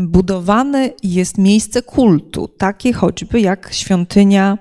[0.07, 4.59] budowane jest miejsce kultu, takie choćby jak świątynia,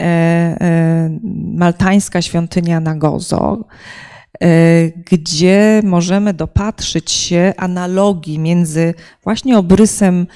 [0.00, 1.18] e, e,
[1.54, 4.13] maltańska świątynia na Gozo, e,
[5.10, 10.26] gdzie możemy dopatrzyć się analogii między właśnie obrysem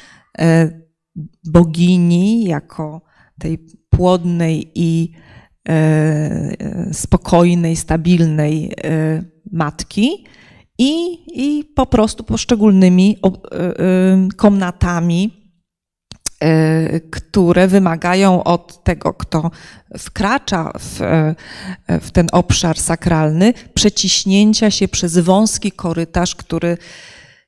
[1.45, 3.03] bogini jako
[3.39, 5.13] tej płodnej i
[6.93, 8.73] spokojnej, stabilnej
[9.53, 10.25] matki,
[10.79, 13.29] i, i po prostu poszczególnymi e,
[13.59, 15.38] e, komnatami, e,
[17.11, 19.51] które wymagają od tego, kto
[19.99, 21.01] wkracza w,
[22.01, 26.79] w ten obszar sakralny, przeciśnięcia się przez wąski korytarz, który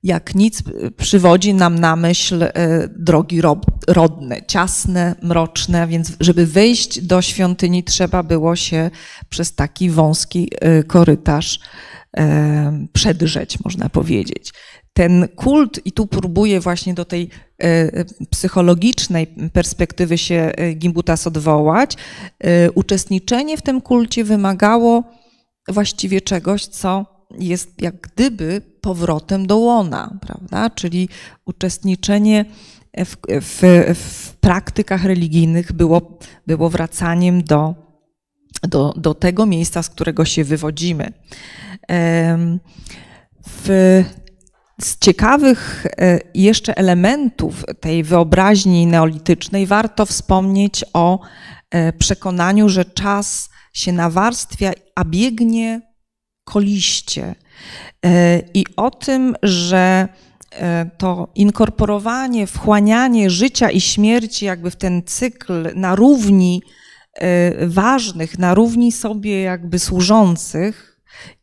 [0.02, 0.62] jak nic
[0.96, 2.44] przywodzi nam na myśl
[2.96, 3.40] drogi
[3.88, 8.90] rodne, ciasne, mroczne, więc żeby wejść do świątyni trzeba było się
[9.28, 10.50] przez taki wąski
[10.86, 11.60] korytarz
[12.92, 14.52] przedrzeć, można powiedzieć.
[14.92, 17.28] Ten kult, i tu próbuję właśnie do tej
[17.62, 21.96] e, psychologicznej perspektywy się e, Gimbutas odwołać,
[22.38, 25.04] e, uczestniczenie w tym kulcie wymagało
[25.68, 27.06] właściwie czegoś, co
[27.38, 30.70] jest jak gdyby powrotem do łona, prawda?
[30.70, 31.08] Czyli
[31.44, 32.44] uczestniczenie
[32.96, 33.60] w, w,
[33.94, 37.74] w praktykach religijnych było, było wracaniem do,
[38.62, 41.12] do, do tego miejsca, z którego się wywodzimy.
[43.46, 44.04] W,
[44.80, 51.20] z ciekawych e, jeszcze elementów tej wyobraźni neolitycznej warto wspomnieć o
[51.70, 55.80] e, przekonaniu, że czas się nawarstwia, a biegnie
[56.44, 57.34] koliście.
[58.04, 60.08] E, I o tym, że
[60.98, 66.62] to inkorporowanie, wchłanianie życia i śmierci jakby w ten cykl na równi
[67.66, 70.90] ważnych, na równi sobie jakby służących,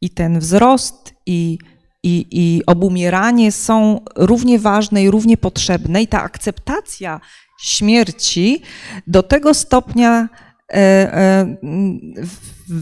[0.01, 1.57] i ten wzrost i,
[2.03, 6.01] i, i obumieranie są równie ważne i równie potrzebne.
[6.01, 7.21] I ta akceptacja
[7.61, 8.61] śmierci
[9.07, 10.29] do tego stopnia
[10.73, 11.57] e, e,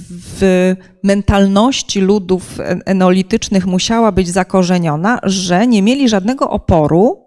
[0.09, 7.25] w mentalności ludów enolitycznych musiała być zakorzeniona, że nie mieli żadnego oporu,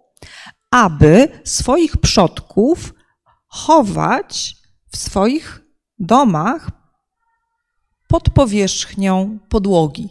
[0.71, 2.95] aby swoich przodków
[3.49, 4.58] chować
[4.91, 5.61] w swoich
[5.99, 6.71] domach
[8.09, 10.09] pod powierzchnią podłogi.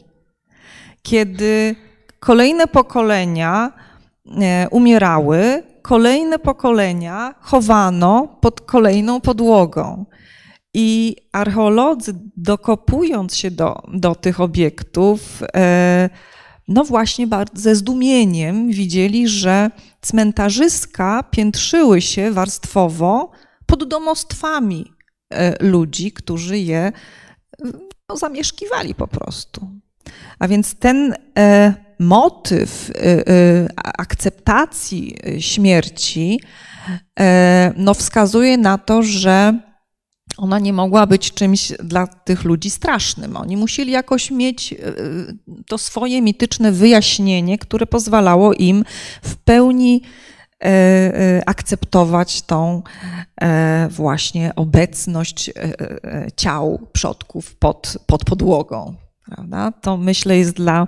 [1.02, 1.76] Kiedy
[2.20, 3.72] kolejne pokolenia
[4.42, 10.06] e, umierały, kolejne pokolenia chowano pod kolejną podłogą.
[10.74, 16.10] I archeolodzy, dokopując się do, do tych obiektów, e,
[16.68, 19.72] no właśnie ze zdumieniem widzieli, że
[20.02, 23.32] cmentarzyska piętrzyły się warstwowo
[23.68, 24.94] pod domostwami
[25.34, 26.92] e, ludzi, którzy je
[28.10, 29.68] no, zamieszkiwali po prostu.
[30.40, 36.40] A więc ten e, motyw e, e, akceptacji śmierci
[37.20, 39.60] e, no, wskazuje na to, że
[40.38, 43.38] ona nie mogła być czymś dla tych ludzi strasznym.
[43.38, 44.78] Oni musieli jakoś mieć e,
[45.68, 48.86] to swoje mityczne wyjaśnienie, które pozwalało im
[49.22, 50.37] w pełni E, e,
[51.46, 52.82] akceptować tą
[53.42, 55.52] e, właśnie obecność
[56.36, 58.96] ciał przodków pod, pod podłogą.
[59.26, 59.72] Prawda?
[59.72, 60.88] To myślę jest dla,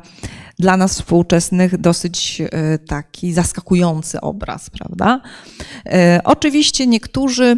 [0.59, 2.41] dla nas współczesnych dosyć
[2.87, 4.69] taki zaskakujący obraz.
[4.69, 5.21] Prawda?
[6.23, 7.57] Oczywiście niektórzy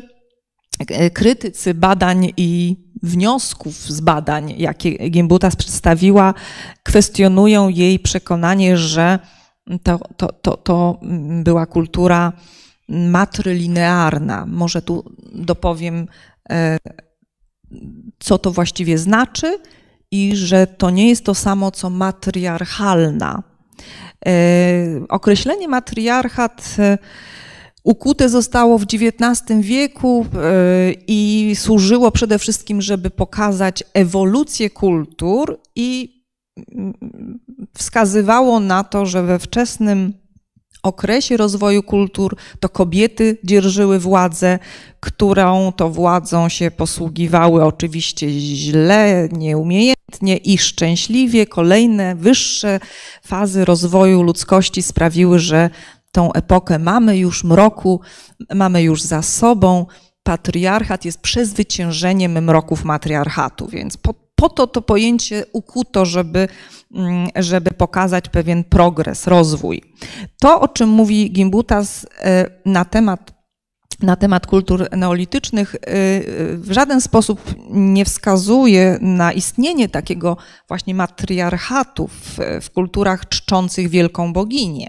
[1.13, 6.33] krytycy badań i wniosków z badań, jakie Gimbutas przedstawiła,
[6.83, 9.19] kwestionują jej przekonanie, że
[9.83, 10.99] to, to, to, to
[11.43, 12.33] była kultura
[12.89, 14.45] matrylinearna.
[14.45, 15.03] Może tu
[15.33, 16.07] dopowiem,
[16.49, 16.77] e,
[18.19, 19.59] co to właściwie znaczy
[20.11, 23.43] i że to nie jest to samo, co matriarchalna.
[24.25, 24.31] E,
[25.09, 26.97] określenie matriarchat e,
[27.83, 30.25] ukute zostało w XIX wieku
[31.07, 36.20] i służyło przede wszystkim, żeby pokazać ewolucję kultur i
[37.77, 40.13] wskazywało na to, że we wczesnym
[40.83, 44.59] okresie rozwoju kultur to kobiety dzierżyły władzę,
[44.99, 51.45] którą to władzą się posługiwały oczywiście źle, nieumiejętnie i szczęśliwie.
[51.45, 52.79] Kolejne wyższe
[53.23, 55.69] fazy rozwoju ludzkości sprawiły, że
[56.11, 58.01] tą epokę mamy już mroku,
[58.55, 59.85] mamy już za sobą.
[60.23, 66.47] Patriarchat jest przezwyciężeniem mroków matriarchatu, więc po, po to to pojęcie ukuto, żeby,
[66.93, 69.81] mm, żeby pokazać pewien progres, rozwój.
[70.39, 73.41] To, o czym mówi Gimbutas e, na temat
[74.01, 75.79] na temat kultur neolitycznych y,
[76.57, 80.37] w żaden sposób nie wskazuje na istnienie takiego
[80.67, 84.87] właśnie matriarchatu w, w kulturach czczących wielką boginię.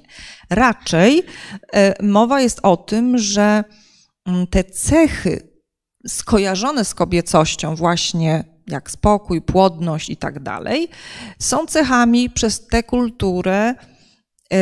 [0.51, 3.65] Raczej y, mowa jest o tym, że
[4.27, 5.49] mm, te cechy
[6.07, 10.89] skojarzone z kobiecością, właśnie jak spokój, płodność i tak dalej,
[11.39, 13.75] są cechami przez tę kulturę
[14.53, 14.57] Y,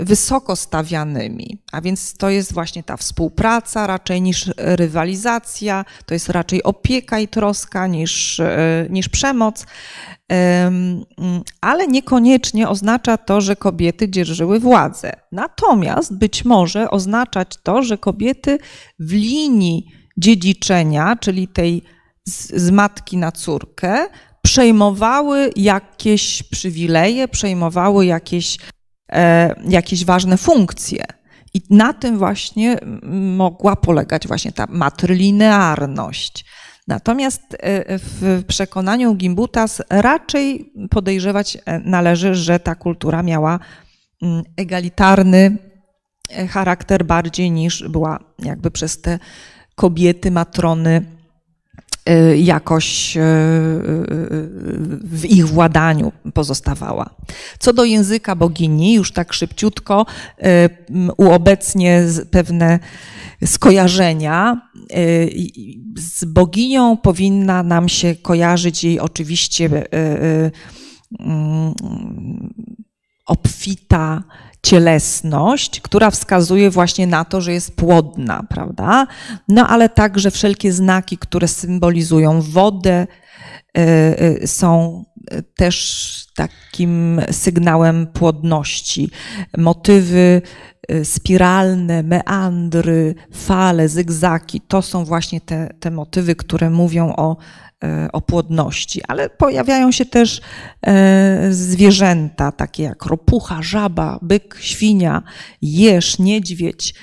[0.00, 1.58] y, wysoko stawianymi.
[1.72, 7.28] A więc to jest właśnie ta współpraca raczej niż rywalizacja, to jest raczej opieka i
[7.28, 8.46] troska niż, y,
[8.90, 9.66] niż przemoc.
[11.60, 15.12] Ale niekoniecznie oznacza to, że kobiety dzierżyły władzę.
[15.32, 18.58] Natomiast być może oznaczać to, że kobiety
[18.98, 21.82] w linii dziedziczenia, czyli tej
[22.28, 24.06] z, z matki na córkę,
[24.42, 28.58] przejmowały jakieś przywileje, przejmowały jakieś
[29.12, 31.04] E, jakieś ważne funkcje.
[31.54, 32.78] I na tym właśnie
[33.12, 36.44] mogła polegać właśnie ta matrylinearność.
[36.88, 43.58] Natomiast e, w przekonaniu Gimbutas raczej podejrzewać e, należy, że ta kultura miała
[44.56, 45.56] egalitarny
[46.48, 49.18] charakter bardziej niż była jakby przez te
[49.74, 51.02] kobiety, matrony
[52.36, 53.24] jakoś y, y,
[55.02, 57.10] w ich władaniu pozostawała.
[57.58, 60.06] Co do języka bogini, już tak szybciutko
[61.16, 62.78] uobecnie pewne
[63.44, 64.60] skojarzenia.
[65.96, 69.68] Z boginią powinna nam się kojarzyć jej oczywiście
[71.18, 71.74] mm,
[73.26, 74.22] obfita
[74.66, 79.06] cielesność, która wskazuje właśnie na to, że jest płodna, prawda?
[79.48, 83.06] No ale także wszelkie znaki, które symbolizują wodę,
[83.78, 83.80] e,
[84.18, 85.04] e, są
[85.56, 89.10] też takim sygnałem płodności.
[89.58, 90.42] Motywy
[90.88, 97.36] e, spiralne, meandry, fale, zygzaki to są właśnie te, te motywy, które mówią o
[97.84, 100.40] E, o płodności, ale pojawiają się też
[100.86, 105.22] e, zwierzęta, takie jak ropucha, żaba, byk, świnia,
[105.62, 106.94] jeż, niedźwiedź,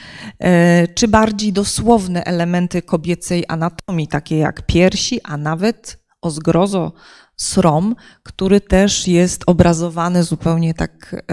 [0.96, 6.94] czy bardziej dosłowne elementy kobiecej anatomii, takie jak piersi, a nawet o zgrozo
[7.36, 11.26] srom, który też jest obrazowany zupełnie tak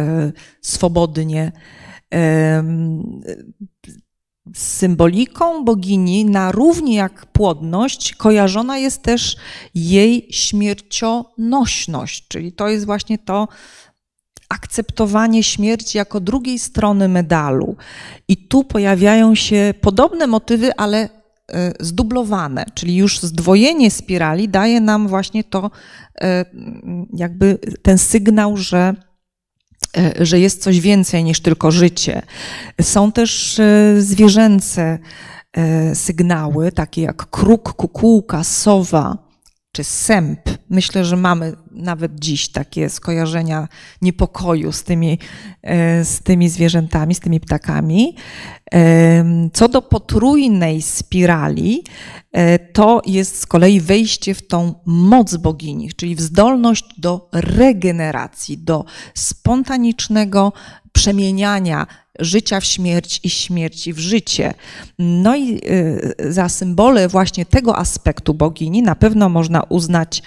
[0.60, 1.52] swobodnie
[4.54, 9.36] z symboliką bogini na równi jak płodność kojarzona jest też
[9.74, 13.48] jej śmiercionośność, czyli to jest właśnie to
[14.48, 17.76] akceptowanie śmierci jako drugiej strony medalu.
[18.28, 21.19] I tu pojawiają się podobne motywy, ale e,
[21.80, 25.70] zdublowane, czyli już zdwojenie spirali daje nam właśnie to,
[26.20, 26.44] e,
[27.12, 28.94] jakby ten sygnał, że
[29.96, 32.22] E, że jest coś więcej niż tylko życie.
[32.80, 33.60] Są też
[33.98, 34.98] zwierzęce
[35.94, 39.29] sygnały, takie jak kruk, kukułka, sowa
[39.72, 40.40] czy sęp.
[40.70, 43.68] Myślę, że mamy nawet dziś takie skojarzenia
[44.02, 45.18] niepokoju z tymi,
[46.02, 48.16] z tymi zwierzętami, z tymi ptakami.
[49.52, 51.84] Co do potrójnej spirali,
[52.32, 58.58] E, to jest z kolei wejście w tą moc bogini, czyli w zdolność do regeneracji,
[58.58, 60.52] do spontanicznego
[60.92, 61.86] przemieniania
[62.18, 64.54] życia w śmierć i śmierci w życie.
[64.98, 65.60] No i
[66.18, 70.22] e, za symbole właśnie tego aspektu bogini na pewno można uznać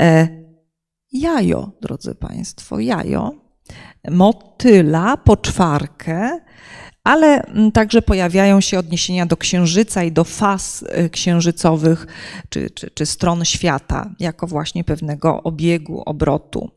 [0.00, 0.28] e,
[1.12, 3.34] jajo, drodzy Państwo, jajo,
[4.10, 6.40] motyla, poczwarkę,
[7.04, 12.06] ale mm, także pojawiają się odniesienia do księżyca i do faz y, księżycowych
[12.48, 16.70] czy, czy, czy stron świata, jako właśnie pewnego obiegu, obrotu.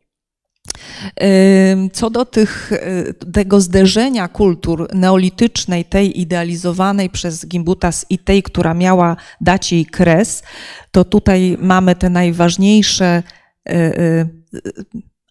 [1.93, 8.73] Co do tych, y, tego zderzenia kultur neolitycznej, tej idealizowanej przez Gimbutas i tej, która
[8.73, 10.43] miała dać jej kres,
[10.91, 13.23] to tutaj mamy te najważniejsze
[13.69, 14.29] y,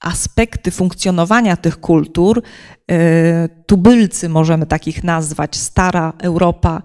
[0.01, 2.43] aspekty funkcjonowania tych kultur,
[3.67, 6.83] tubylcy możemy takich nazwać, stara Europa,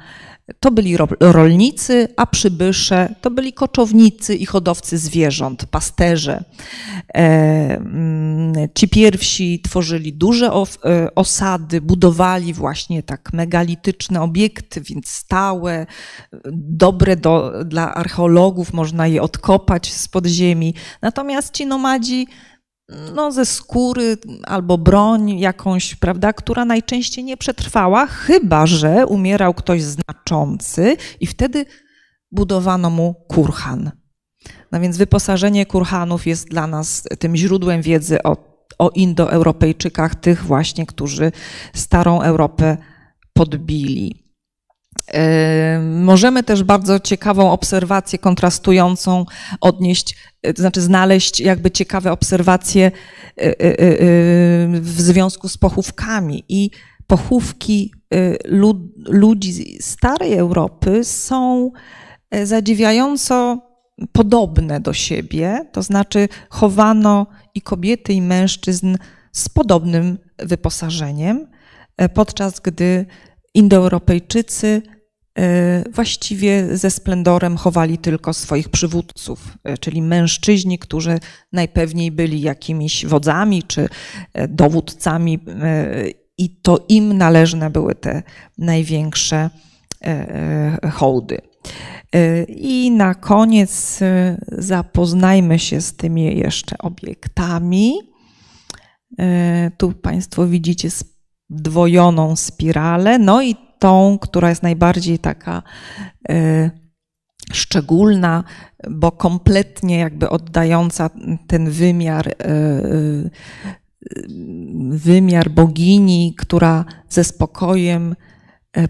[0.60, 6.44] to byli rolnicy, a przybysze to byli koczownicy i hodowcy zwierząt, pasterze.
[7.16, 7.22] E,
[7.78, 15.86] mm, ci pierwsi tworzyli duże e, osady, budowali właśnie tak megalityczne obiekty, więc stałe,
[16.54, 20.74] dobre do, dla archeologów, można je odkopać z podziemi.
[21.02, 22.28] Natomiast ci nomadzi
[23.16, 29.84] no, ze skóry albo broń jakąś, prawda, która najczęściej nie przetrwała, chyba że umierał ktoś
[29.84, 31.66] znaczący i wtedy
[32.32, 33.92] budowano mu kurhan.
[34.72, 38.38] No więc wyposażenie kurhanów jest dla nas tym źródłem wiedzy o,
[38.80, 41.32] o Indoeuropejczykach, tych właśnie, którzy
[41.74, 42.78] starą Europę
[43.34, 44.29] podbili.
[45.82, 49.26] Możemy też bardzo ciekawą obserwację kontrastującą
[49.62, 52.92] odnieść, to znaczy znaleźć jakby ciekawe obserwacje
[54.72, 56.44] w związku z pochówkami.
[56.50, 56.72] I
[57.08, 57.94] pochówki
[59.06, 61.72] ludzi starej Europy są
[62.44, 63.62] zadziwiająco
[64.12, 68.98] podobne do siebie, to znaczy chowano i kobiety, i mężczyzn
[69.32, 71.48] z podobnym wyposażeniem,
[72.14, 73.06] podczas gdy
[73.54, 74.82] Indoeuropejczycy
[75.94, 81.20] właściwie ze splendorem chowali tylko swoich przywódców, e, czyli mężczyźni, którzy
[81.52, 83.90] najpewniej byli jakimiś wodzami czy
[84.34, 85.40] e, dowódcami,
[86.38, 88.24] i to im należne były te
[88.58, 89.50] największe
[90.94, 91.38] hołdy.
[92.48, 94.00] I na koniec
[94.48, 97.94] zapoznajmy się z tymi jeszcze obiektami.
[99.78, 100.90] Tu Państwo widzicie
[101.50, 105.64] dwojoną spiralę, no i tą, która jest najbardziej taka
[106.32, 106.72] y,
[107.54, 108.44] szczególna,
[108.90, 111.10] bo kompletnie jakby oddająca
[111.48, 113.30] ten wymiar, y, y,
[114.90, 118.16] wymiar bogini, która ze spokojem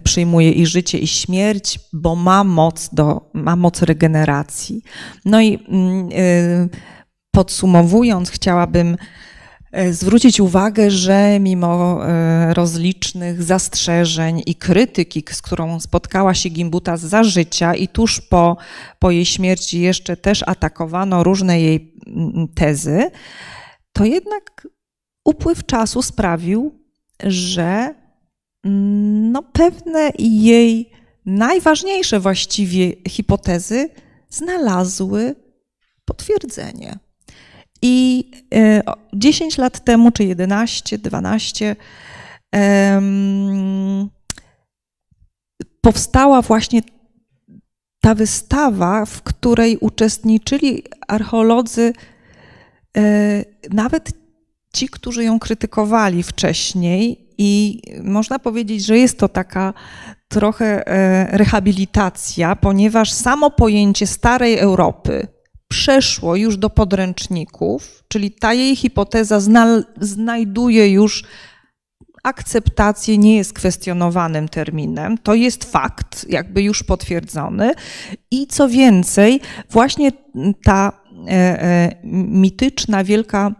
[0.04, 4.82] przyjmuje i życie, i śmierć, bo ma moc, do, ma moc regeneracji.
[5.24, 6.08] No i mm,
[7.30, 8.96] podsumowując, chciałabym
[9.90, 17.24] zwrócić uwagę, że mimo e, rozlicznych zastrzeżeń i krytyki, z którą spotkała się Gimbuta za
[17.24, 18.56] życia i tuż po,
[18.98, 23.10] po jej śmierci jeszcze też atakowano różne jej mm, tezy,
[23.92, 24.68] to jednak
[25.24, 26.80] upływ czasu sprawił,
[27.24, 27.94] że
[28.64, 30.90] mm, no, pewne jej
[31.26, 33.88] najważniejsze właściwie hipotezy
[34.28, 35.34] znalazły
[36.04, 36.98] potwierdzenie.
[37.82, 38.24] I
[39.12, 41.76] 10 e, lat temu, czy 11, 12,
[45.80, 46.82] powstała właśnie
[48.00, 51.92] ta wystawa, w której uczestniczyli archeolodzy,
[52.96, 54.10] e, nawet
[54.72, 59.74] ci, którzy ją krytykowali wcześniej, i można powiedzieć, że jest to taka
[60.28, 65.26] trochę e, rehabilitacja, ponieważ samo pojęcie starej Europy,
[65.70, 71.24] przeszło już do podręczników, czyli ta jej hipoteza zna, znajduje już
[72.22, 75.18] akceptację, nie jest kwestionowanym terminem.
[75.18, 77.72] To jest fakt, jakby już potwierdzony.
[78.30, 79.40] I co więcej,
[79.70, 80.12] właśnie
[80.64, 80.92] ta
[81.28, 83.54] e, e, mityczna, wielka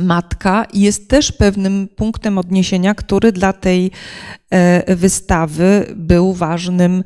[0.00, 3.90] matka jest też pewnym punktem odniesienia, który dla tej
[4.50, 7.04] e, wystawy był ważnym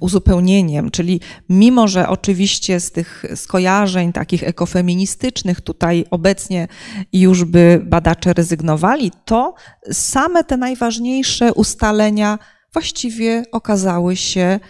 [0.00, 0.90] uzupełnieniem.
[0.90, 6.68] Czyli mimo, że oczywiście z tych skojarzeń takich ekofeministycznych tutaj obecnie
[7.12, 9.54] już by badacze rezygnowali, to
[9.92, 12.38] same te najważniejsze ustalenia
[12.72, 14.60] właściwie okazały się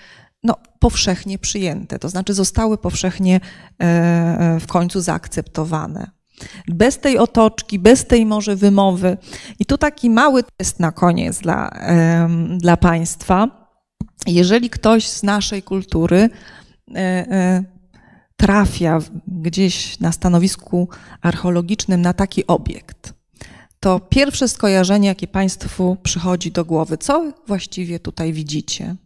[0.45, 6.11] no, powszechnie przyjęte, to znaczy zostały powszechnie e, e, w końcu zaakceptowane.
[6.69, 9.17] Bez tej otoczki, bez tej może wymowy.
[9.59, 11.71] I tu taki mały test na koniec dla,
[12.59, 13.69] dla Państwa.
[14.27, 16.17] Jeżeli ktoś z naszej kultury
[16.95, 17.65] e, e,
[18.37, 20.89] trafia gdzieś na stanowisku
[21.23, 23.15] archeologicznym na taki obiekt,
[23.81, 28.97] to pierwsze skojarzenie, jakie Państwu przychodzi do głowy, co właściwie tutaj widzicie?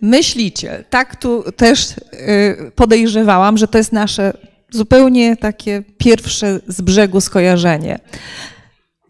[0.00, 0.84] Myśliciel.
[0.90, 4.32] Tak tu też y, podejrzewałam, że to jest nasze
[4.70, 7.98] zupełnie takie pierwsze z brzegu skojarzenie.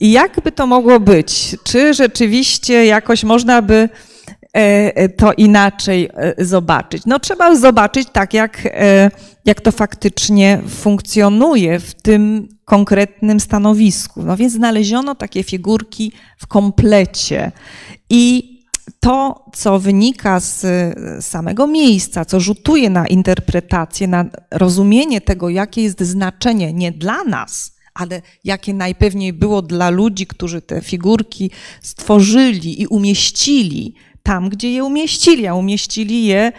[0.00, 1.56] I jakby to mogło być?
[1.64, 7.02] Czy rzeczywiście jakoś można by e, e, to inaczej e, zobaczyć?
[7.06, 8.68] No trzeba zobaczyć tak, jak,
[9.44, 14.22] jak to faktycznie funkcjonuje w tym konkretnym stanowisku.
[14.22, 17.52] No więc znaleziono takie figurki w komplecie
[18.10, 18.47] i
[19.00, 20.66] to, co wynika z
[21.24, 27.76] samego miejsca, co rzutuje na interpretację, na rozumienie tego, jakie jest znaczenie nie dla nas,
[27.94, 31.50] ale jakie najpewniej było dla ludzi, którzy te figurki
[31.82, 36.52] stworzyli i umieścili tam, gdzie je umieścili, a umieścili je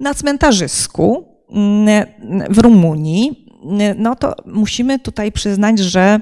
[0.00, 2.06] na cmentarzysku mm,
[2.50, 3.48] w Rumunii,
[3.96, 6.20] no to musimy tutaj przyznać, że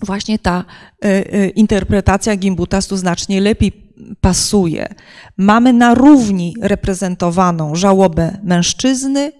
[0.00, 0.64] właśnie ta
[1.04, 3.83] y, y, interpretacja Gimbutastu znacznie lepiej
[4.20, 4.94] pasuje.
[5.36, 9.32] Mamy na równi reprezentowaną żałobę mężczyzny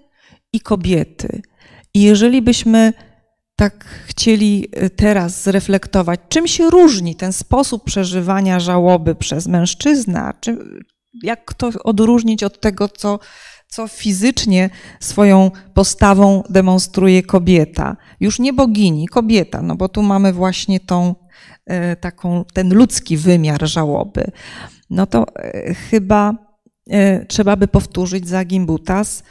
[0.53, 1.43] i kobiety.
[1.95, 2.93] I jeżeli byśmy
[3.57, 10.59] tak chcieli y, teraz zreflektować, czym się różni ten sposób przeżywania żałoby przez mężczyznę, czy
[11.23, 13.19] jak to odróżnić od tego, co,
[13.69, 17.97] co fizycznie swoją postawą demonstruje kobieta.
[18.21, 21.15] Już nie bogini, kobieta, no bo tu mamy właśnie tą
[22.01, 24.25] taką, ten ludzki wymiar żałoby.
[24.91, 26.35] No to e, chyba
[26.91, 29.23] e, trzeba by powtórzyć za Gimbutas,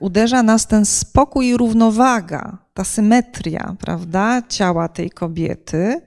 [0.00, 6.00] uderza nas ten spokój i równowaga, ta symetria, prawda, ciała tej kobiety,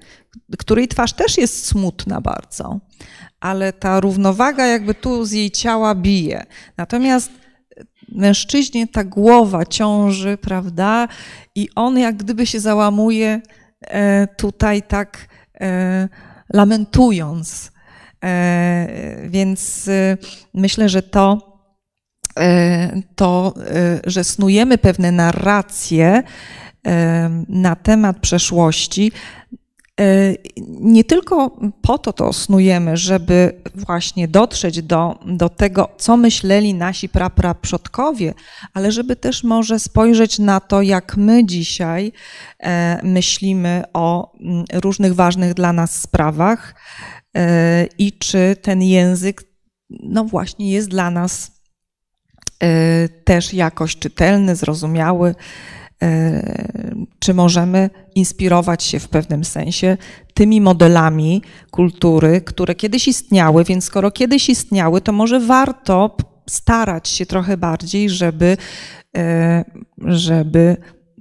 [0.57, 2.79] której twarz też jest smutna bardzo,
[3.39, 6.43] ale ta równowaga jakby tu z jej ciała bije.
[6.77, 7.31] Natomiast
[8.11, 11.07] mężczyźnie ta głowa ciąży, prawda?
[11.55, 13.41] I on jak gdyby się załamuje
[13.81, 15.38] e, tutaj tak e,
[16.53, 17.71] lamentując.
[18.23, 18.87] E,
[19.29, 19.89] więc
[20.53, 21.49] myślę, że to,
[23.15, 23.53] to,
[24.05, 26.23] że snujemy pewne narracje
[27.47, 29.11] na temat przeszłości,
[29.53, 29.57] E,
[30.79, 37.09] nie tylko po to to snujemy, żeby właśnie dotrzeć do, do tego, co myśleli nasi
[37.09, 38.33] prapraprzodkowie,
[38.73, 42.11] ale żeby też może spojrzeć na to, jak my dzisiaj
[42.59, 46.75] e, myślimy o mm, różnych ważnych dla nas sprawach
[47.35, 49.43] e, i czy ten język,
[49.89, 51.59] no właśnie, jest dla nas
[53.25, 55.29] też jakoś czytelny, zrozumiały.
[55.29, 55.78] E,
[57.19, 59.97] czy możemy inspirować się w pewnym sensie
[60.33, 61.41] tymi modelami
[61.71, 66.17] kultury, które kiedyś istniały, więc skoro kiedyś istniały, to może warto
[66.49, 68.57] starać się trochę bardziej, żeby,
[69.17, 69.65] e,
[69.97, 70.77] żeby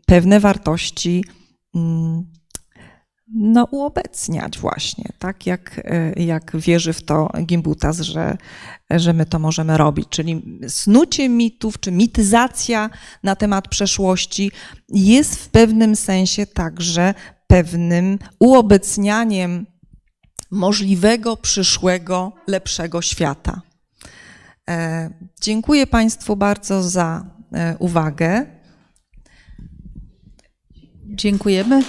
[0.06, 1.24] pewne wartości
[1.74, 2.37] mm,
[3.34, 8.36] no, uobecniać właśnie, tak jak, e, jak wierzy w to Gimbutas, że,
[8.90, 10.08] że my to możemy robić.
[10.08, 12.90] Czyli snucie mitów, czy mityzacja
[13.22, 14.50] na temat przeszłości
[14.88, 17.14] jest w pewnym sensie także
[17.46, 19.66] pewnym uobecnianiem
[20.50, 23.62] możliwego, przyszłego, lepszego świata.
[24.68, 25.10] E,
[25.40, 28.46] dziękuję Państwu bardzo za e, uwagę.
[31.06, 31.82] Dziękujemy.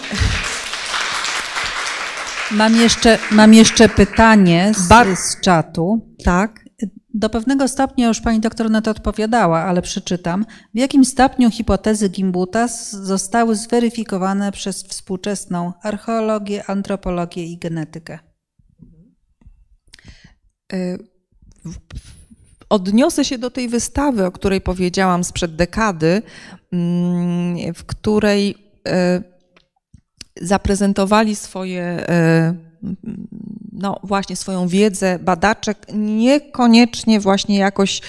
[2.52, 6.16] Mam jeszcze, mam jeszcze pytanie z, Bar z czatu.
[6.24, 6.66] Tak.
[7.14, 10.46] Do pewnego stopnia już pani doktor na to odpowiadała, ale przeczytam.
[10.74, 18.20] W jakim stopniu hipotezy Gimbutas zostały zweryfikowane przez współczesną archeologię, antropologię i genetykę?
[20.74, 20.98] Y,
[22.70, 26.22] odniosę się do tej wystawy, o której powiedziałam sprzed dekady,
[26.72, 28.56] mm, w której
[28.88, 29.29] y,
[30.42, 32.56] zaprezentowali swoje, e,
[33.72, 38.02] no właśnie swoją wiedzę badaczek, niekoniecznie właśnie jakoś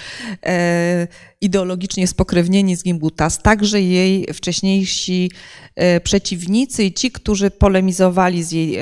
[0.46, 1.06] e,
[1.40, 5.30] ideologicznie spokrewnieni z Gimbutas, także jej wcześniejsi
[5.76, 8.78] e, przeciwnicy i ci, którzy polemizowali z jej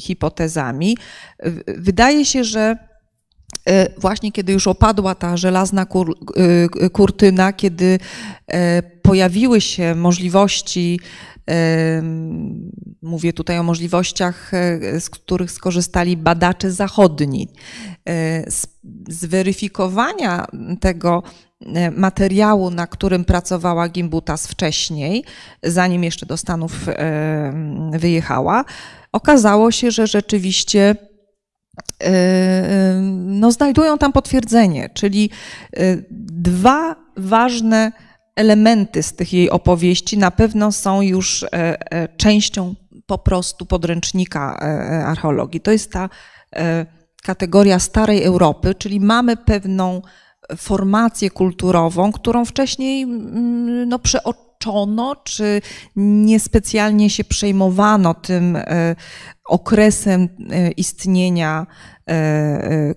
[0.00, 0.96] hipotezami.
[1.66, 2.91] Wydaje się, że
[3.98, 6.18] właśnie kiedy już opadła ta żelazna kur,
[6.92, 7.98] kurtyna, kiedy
[9.02, 10.98] pojawiły się możliwości
[13.02, 17.48] Mówię tutaj o możliwościach, e, z których skorzystali badacze zachodni.
[18.08, 18.44] E,
[19.08, 20.46] zweryfikowania
[20.80, 21.22] tego
[21.60, 25.24] e, materiału, na którym pracowała Gimbutas wcześniej,
[25.62, 26.72] zanim jeszcze do Stanów
[27.92, 28.64] wyjechała,
[29.12, 30.96] okazało się, że rzeczywiście
[33.12, 35.30] no, znajdują tam potwierdzenie, czyli
[36.10, 37.92] dwa ważne
[38.36, 42.74] elementy z tych jej opowieści na pewno są już e, e, częścią
[43.06, 45.60] po prostu podręcznika e, archeologii.
[45.60, 46.08] To jest ta
[47.22, 50.02] kategoria starej Europy, czyli mamy pewną
[50.56, 53.98] formację kulturową, którą wcześniej mm, no,
[54.62, 55.60] przeoczono, czy
[55.96, 58.58] niespecjalnie się przejmowano tym
[59.48, 60.28] okresem
[60.76, 61.66] istnienia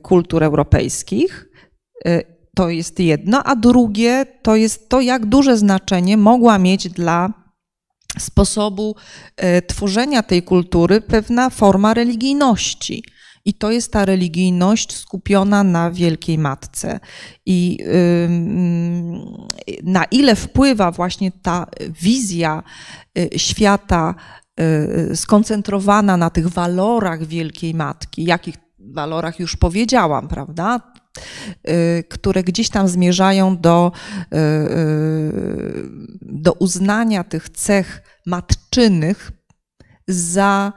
[0.01, 1.49] kultur europejskich
[2.55, 7.34] to jest jedno, a drugie to jest to, jak duże znaczenie mogła mieć dla
[8.20, 8.95] sposobu
[9.38, 13.03] e, tworzenia tej kultury pewna forma religijności.
[13.45, 16.99] I to jest ta religijność skupiona na Wielkiej Matce.
[17.45, 17.77] I
[19.83, 21.65] na ile wpływa właśnie ta
[22.01, 22.63] wizja
[23.17, 24.15] e, świata
[24.59, 30.79] e, skoncentrowana na tych walorach Wielkiej Matki, jakich walorach już powiedziałam, prawda?
[31.69, 33.91] Y, które gdzieś tam zmierzają do,
[34.33, 35.89] y, y,
[36.21, 39.31] do uznania tych cech matczynych
[40.07, 40.73] za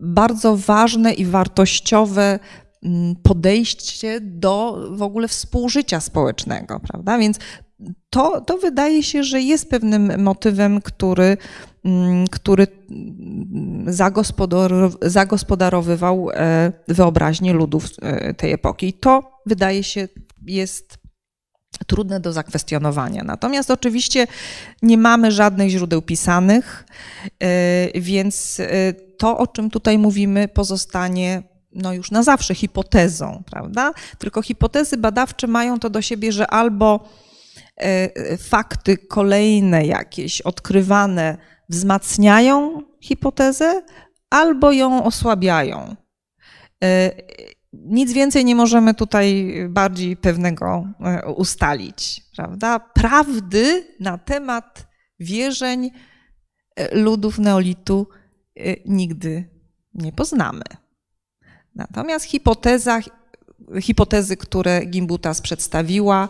[0.00, 2.38] bardzo ważne i wartościowe
[2.82, 7.18] mm, podejście do w ogóle współżycia społecznego, prawda?
[7.18, 7.38] Więc
[8.10, 11.36] to, to wydaje się, że jest pewnym motywem, który,
[11.84, 12.66] mm, który
[15.00, 18.86] zagospodarowywał e, wyobraźnię ludów e, tej epoki.
[18.86, 20.08] I to wydaje się
[20.46, 21.01] jest
[21.84, 23.24] trudne do zakwestionowania.
[23.24, 24.26] Natomiast oczywiście
[24.82, 26.84] nie mamy żadnych źródeł pisanych,
[27.94, 28.60] więc
[29.18, 31.42] to, o czym tutaj mówimy, pozostanie
[31.74, 33.92] no już na zawsze hipotezą, prawda?
[34.18, 37.08] Tylko hipotezy badawcze mają to do siebie, że albo
[37.76, 41.36] e, fakty kolejne jakieś odkrywane
[41.68, 43.82] wzmacniają hipotezę,
[44.30, 45.96] albo ją osłabiają.
[47.72, 52.80] E, nic więcej nie możemy tutaj bardziej pewnego e, ustalić, prawda?
[52.80, 54.86] Prawdy na temat
[55.20, 55.90] wierzeń
[56.92, 58.06] ludów neolitu
[58.86, 59.50] nigdy
[59.94, 60.62] nie poznamy.
[61.74, 63.00] Natomiast hipoteza,
[63.80, 66.28] hipotezy, które Gimbutas przedstawiła,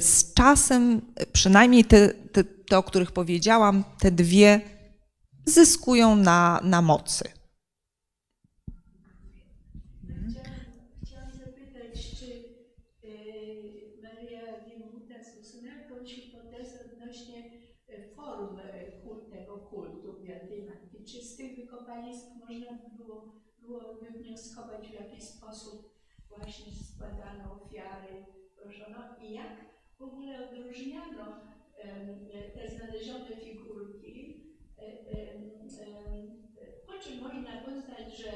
[0.00, 1.02] z czasem,
[1.32, 4.60] przynajmniej te, te, te o których powiedziałam, te dwie
[5.46, 7.24] zyskują na, na mocy.
[11.04, 12.26] Chciałam zapytać, czy
[13.04, 17.50] y, Maria Gimbutas usunęła jakąś hipotezę odnośnie
[17.90, 18.58] y, form
[19.30, 21.04] tego kultu Wielkiej Matki?
[21.04, 25.94] Czy z tych wykopalisk można było było wywnioskować, w jaki sposób
[26.28, 28.26] właśnie składano ofiary,
[28.56, 29.64] proszono i jak
[29.98, 31.40] w ogóle odróżniano
[32.54, 34.44] te znalezione figurki,
[36.86, 38.32] po czym można poznać, że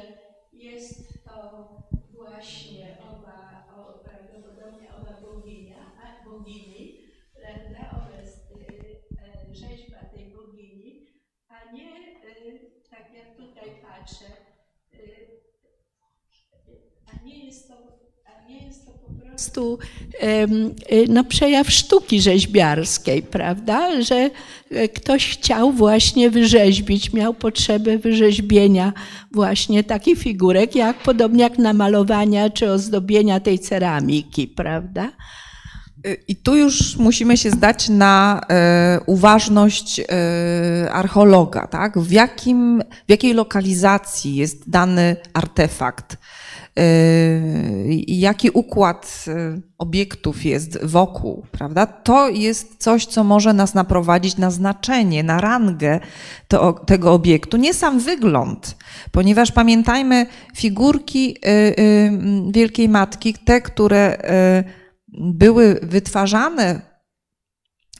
[0.53, 1.69] jest to
[2.11, 6.99] właśnie oba, o, prawdopodobnie oba boginia, a bogini,
[7.35, 8.51] prawda, obraz,
[9.51, 11.07] e, rzeźba tej bogini,
[11.51, 11.85] a nie
[12.91, 14.25] tak jak tutaj patrzę,
[17.13, 17.75] a nie jest to,
[18.49, 19.79] nie jest to po prostu
[21.09, 24.03] no, przejaw sztuki rzeźbiarskiej, prawda?
[24.03, 24.31] Że
[24.71, 28.93] e, ktoś chciał właśnie wyrzeźbić, miał potrzebę wyrzeźbienia
[29.33, 35.13] właśnie takich figurek, jak podobnie jak namalowania czy ozdobienia tej ceramiki, prawda?
[36.29, 41.99] I tu już musimy się zdać na e, uważność e, archeologa, tak?
[41.99, 46.17] W, jakim, w jakiej lokalizacji jest dany artefakt,
[46.79, 46.83] e,
[48.07, 49.25] jaki układ
[49.79, 51.87] obiektów jest wokół, prawda?
[51.87, 56.01] To jest coś, co może nas naprowadzić na znaczenie, na rangę
[56.49, 58.77] to, tego obiektu, nie sam wygląd,
[59.13, 60.27] ponieważ pamiętajmy,
[60.57, 61.37] figurki
[62.53, 64.19] Wielkiej Matki, te, które
[65.13, 66.91] były wytwarzane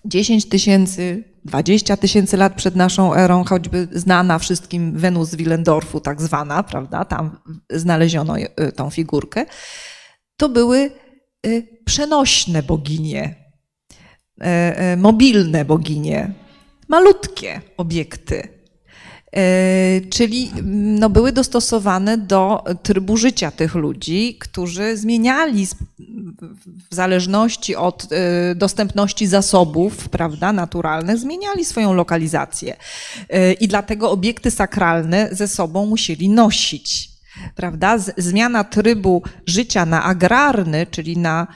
[0.05, 6.23] 10 tysięcy, 20 tysięcy lat przed naszą erą, choćby znana wszystkim Wenus z Willendorfu, tak
[6.23, 7.39] zwana, prawda, tam
[7.71, 9.47] znaleziono y, tą figurkę,
[10.37, 10.91] to były
[11.47, 13.35] y, przenośne boginie,
[14.93, 16.33] y, mobilne boginie,
[16.89, 18.60] malutkie obiekty.
[19.37, 25.67] E, czyli no, były dostosowane do trybu życia tych ludzi, którzy zmieniali
[26.91, 32.77] w zależności od e, dostępności zasobów prawda, naturalnych, zmieniali swoją lokalizację.
[33.29, 37.11] E, I dlatego obiekty sakralne ze sobą musieli nosić.
[37.57, 37.99] Prawda?
[38.17, 41.47] Zmiana trybu życia na agrarny, czyli na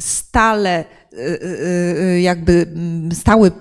[0.00, 0.84] stale,
[2.20, 2.66] jakby
[3.12, 3.52] stały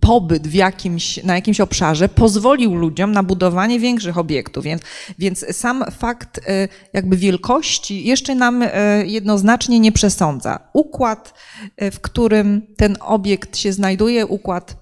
[0.00, 4.82] pobyt w jakimś, na jakimś obszarze pozwolił ludziom na budowanie większych obiektów, więc,
[5.18, 10.58] więc sam fakt e, jakby wielkości jeszcze nam e, jednoznacznie nie przesądza.
[10.72, 11.34] Układ,
[11.76, 14.81] e, w którym ten obiekt się znajduje, układ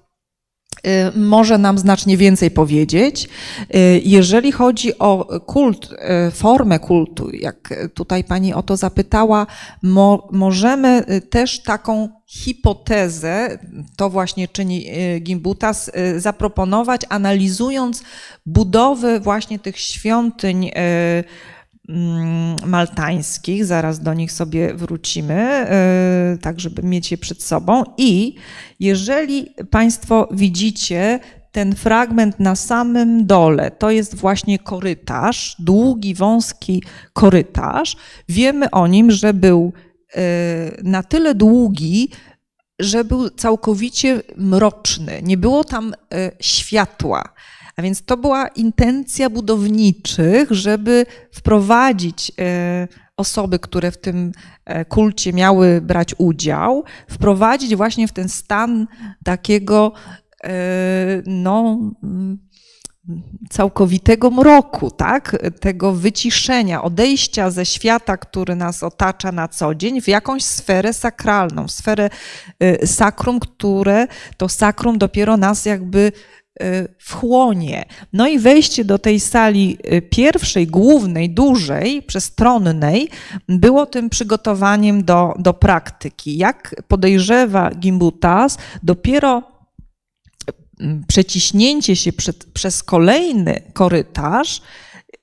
[1.15, 3.29] może nam znacznie więcej powiedzieć.
[3.75, 5.89] Y, jeżeli chodzi o kult,
[6.27, 9.47] y, formę kultu, jak tutaj pani o to zapytała,
[9.83, 13.59] mo, możemy też taką hipotezę,
[13.97, 14.85] to właśnie czyni
[15.21, 18.03] Gimbutas, zaproponować, analizując
[18.45, 20.71] budowę właśnie tych świątyń
[22.65, 27.83] maltańskich, zaraz do nich sobie wrócimy, e, tak żeby mieć je przed sobą.
[27.97, 28.35] I
[28.79, 31.19] jeżeli Państwo widzicie
[31.51, 37.95] ten fragment na samym dole, to jest właśnie korytarz, długi, wąski korytarz.
[38.29, 39.73] Wiemy o nim, że był
[40.15, 40.21] e,
[40.83, 42.09] na tyle długi,
[42.79, 47.33] że był całkowicie mroczny, nie było tam e, światła.
[47.75, 52.87] A więc to była intencja budowniczych, żeby wprowadzić e,
[53.17, 54.31] osoby, które w tym
[54.65, 58.87] e, kulcie miały brać udział, wprowadzić właśnie w ten stan
[59.23, 59.93] takiego
[60.43, 60.51] e,
[61.25, 61.79] no,
[63.49, 65.37] całkowitego mroku, tak?
[65.59, 71.67] tego wyciszenia, odejścia ze świata, który nas otacza na co dzień, w jakąś sferę sakralną,
[71.67, 72.09] sferę
[72.85, 74.07] sakrum, które
[74.37, 76.11] to sakrum dopiero nas jakby
[76.97, 77.85] wchłonie.
[78.13, 79.77] No i wejście do tej sali
[80.09, 83.09] pierwszej, głównej, dużej, przestronnej,
[83.49, 86.37] było tym przygotowaniem do, do praktyki.
[86.37, 89.43] Jak podejrzewa Gimbutas, dopiero
[91.07, 94.61] przeciśnięcie się przed, przez kolejny korytarz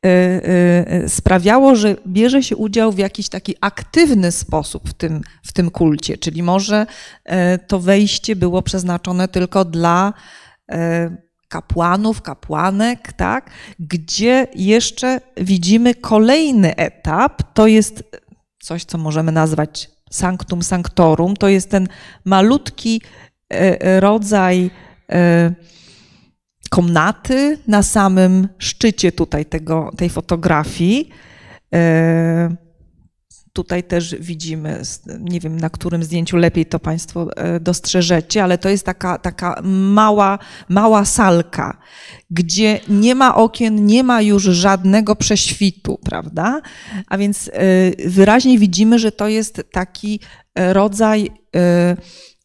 [0.07, 5.21] Y, y, y, sprawiało, że bierze się udział w jakiś taki aktywny sposób w tym,
[5.43, 6.87] w tym kulcie, czyli może
[7.67, 10.13] to wejście było przeznaczone tylko dla
[11.49, 13.51] kapłanów, kapłanek, tak?
[13.79, 18.05] gdzie jeszcze widzimy kolejny etap, to jest
[18.63, 21.89] coś, co możemy nazwać sanctum sanctorum, to jest ten
[22.25, 23.01] malutki
[24.01, 24.71] rodzaj
[26.71, 31.11] komnaty na samym szczycie tutaj tego, tej fotografii.
[33.59, 34.83] E, tutaj też widzimy,
[35.21, 39.61] nie wiem na którym zdjęciu lepiej to Państwo e, dostrzeżecie, ale to jest taka, taka
[39.65, 41.79] mała, mała salka,
[42.31, 46.61] gdzie nie ma okien, nie ma już żadnego prześwitu, prawda?
[47.07, 50.21] A więc e, wyraźnie widzimy, że to jest taki
[50.57, 51.31] rodzaj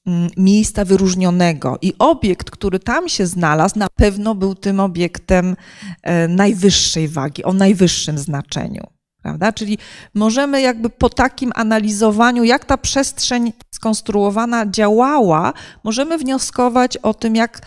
[0.07, 1.77] Mm, miejsca wyróżnionego.
[1.81, 5.55] I obiekt, który tam się znalazł, na pewno był tym obiektem
[6.01, 8.83] e, najwyższej wagi, o najwyższym znaczeniu.
[9.23, 9.51] Prawda?
[9.51, 9.77] Czyli
[10.13, 17.61] możemy jakby po takim analizowaniu, jak ta przestrzeń skonstruowana działała, możemy wnioskować o tym, jak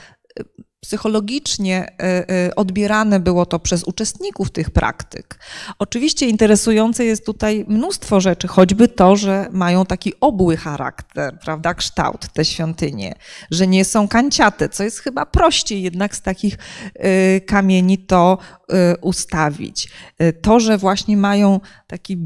[0.87, 5.39] psychologicznie e, e, odbierane było to przez uczestników tych praktyk.
[5.79, 12.33] Oczywiście interesujące jest tutaj mnóstwo rzeczy, choćby to, że mają taki obły charakter, prawda, kształt
[12.33, 13.15] te świątynie,
[13.51, 16.59] że nie są kanciate, co jest chyba prościej jednak z takich
[17.47, 18.39] kamieni to
[19.01, 19.89] ustawić.
[20.43, 22.17] To, że właśnie mają taki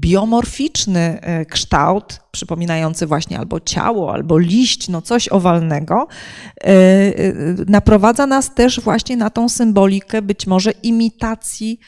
[0.00, 6.06] biomorficzny kształt, przypominający właśnie albo ciało, albo liść, no coś owalnego,
[7.66, 11.78] naprowadza nas też właśnie na tą symbolikę być może imitacji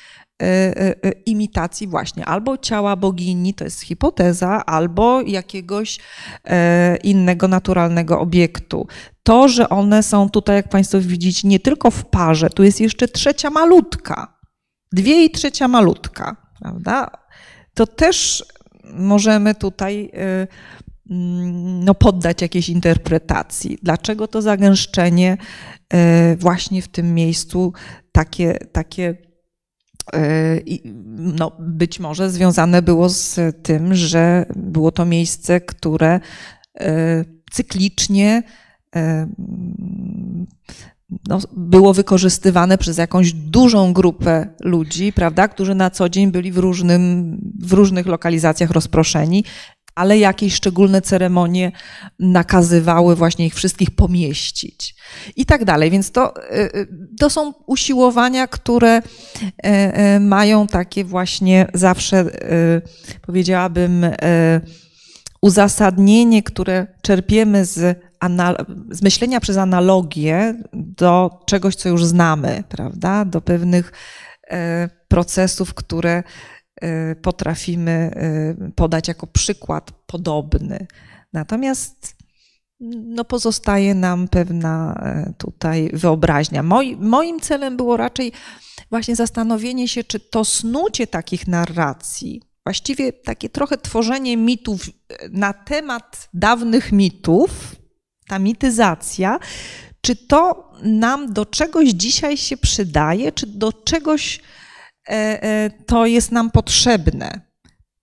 [1.27, 5.99] imitacji właśnie albo ciała bogini, to jest hipoteza, albo jakiegoś
[7.03, 8.87] innego naturalnego obiektu.
[9.23, 13.09] To, że one są tutaj, jak Państwo widzicie, nie tylko w parze, tu jest jeszcze
[13.09, 14.39] trzecia malutka,
[14.93, 17.11] dwie i trzecia malutka, prawda?
[17.75, 18.45] To też
[18.95, 20.11] możemy tutaj
[21.11, 23.79] Mm, no, poddać jakiejś interpretacji.
[23.83, 25.37] Dlaczego to zagęszczenie
[25.93, 27.73] e, właśnie w tym miejscu
[28.13, 29.26] takie, takie e,
[31.17, 36.21] no, być może związane było z tym, że było to miejsce, które
[36.81, 38.43] e, cyklicznie
[41.29, 46.59] no, było wykorzystywane przez jakąś dużą grupę ludzi, prawda, którzy na co dzień byli w,
[46.59, 49.45] różnym, w różnych lokalizacjach rozproszeni
[49.97, 51.73] ale jakieś szczególne ceremonie
[52.19, 54.95] nakazywały właśnie ich wszystkich pomieścić
[55.37, 55.91] i tak dalej.
[55.91, 62.25] Więc to, y, y, to są usiłowania, które y, mają takie właśnie zawsze,
[63.23, 64.07] powiedziałabym,
[65.43, 67.99] uzasadnienie, które czerpiemy z,
[68.91, 73.25] z myślenia przez analogię do czegoś, co już znamy, prawda?
[73.25, 73.93] Do pewnych
[75.09, 76.23] procesów, które
[77.23, 78.11] potrafimy
[78.69, 80.87] y, podać jako przykład podobny.
[81.33, 82.17] Natomiast
[82.81, 86.63] no, pozostaje nam pewna y, tutaj wyobraźnia.
[86.63, 88.33] Moi, moim celem było raczej
[88.91, 94.91] właśnie zastanowienie się, czy to snucie takich narracji, właściwie takie trochę tworzenie mitów
[95.31, 97.77] na temat dawnych mitów,
[98.29, 99.39] ta mityzacja,
[100.01, 104.66] czy to nam do czegoś dzisiaj się przydaje, czy do czegoś E, e,
[105.87, 107.41] to jest nam potrzebne.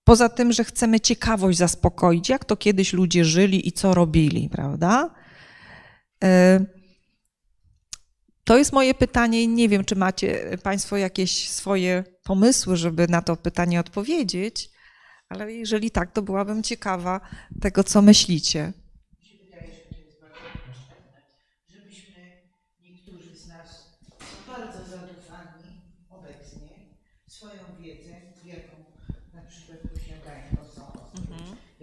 [0.03, 5.15] Poza tym, że chcemy ciekawość zaspokoić, jak to kiedyś ludzie żyli i co robili, prawda?
[6.23, 6.59] E,
[8.43, 13.21] to jest moje pytanie i nie wiem, czy macie Państwo jakieś swoje pomysły, żeby na
[13.21, 14.69] to pytanie odpowiedzieć,
[15.29, 17.21] ale jeżeli tak, to byłabym ciekawa
[17.61, 18.73] tego, co myślicie.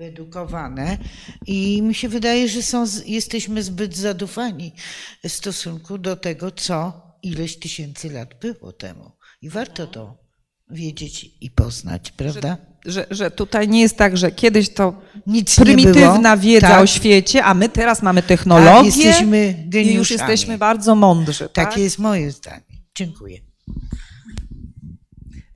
[0.00, 0.98] Wyedukowane
[1.46, 4.72] i mi się wydaje, że są, jesteśmy zbyt zadufani
[5.24, 9.12] w stosunku do tego, co ileś tysięcy lat było temu.
[9.42, 10.18] I warto to
[10.70, 12.56] wiedzieć i poznać, prawda?
[12.84, 16.82] Że, że, że tutaj nie jest tak, że kiedyś to Nic prymitywna wiedza tak.
[16.82, 21.48] o świecie, a my teraz mamy technologię tak, jesteśmy i już jesteśmy bardzo mądrzy.
[21.48, 21.78] Takie tak?
[21.78, 22.64] jest moje zdanie.
[22.94, 23.40] Dziękuję.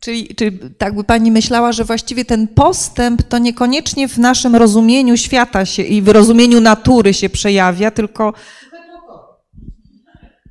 [0.05, 5.17] Czyli, czyli tak by pani myślała, że właściwie ten postęp to niekoniecznie w naszym rozumieniu
[5.17, 8.35] świata się i w rozumieniu natury się przejawia, tylko.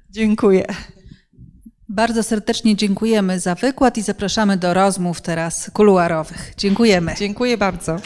[0.10, 0.66] Dziękuję.
[1.90, 6.54] Bardzo serdecznie dziękujemy za wykład i zapraszamy do rozmów teraz kuluarowych.
[6.58, 7.16] Dziękujemy.
[7.18, 7.98] Dziękuję bardzo.